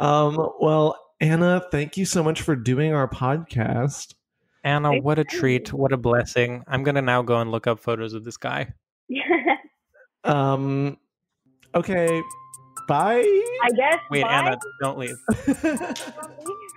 [0.00, 4.14] um, well, Ana, thank you so much for doing our podcast.
[4.64, 5.72] Ana, what a treat!
[5.72, 6.64] What a blessing!
[6.66, 8.74] I'm gonna now go and look up photos of this guy.
[10.24, 10.98] Um,
[11.78, 12.22] okay,
[12.86, 13.18] bye.
[13.64, 13.98] I guess.
[14.10, 14.28] Wait, bye.
[14.32, 15.16] Ana, don't leave.
[15.46, 16.67] Don't leave.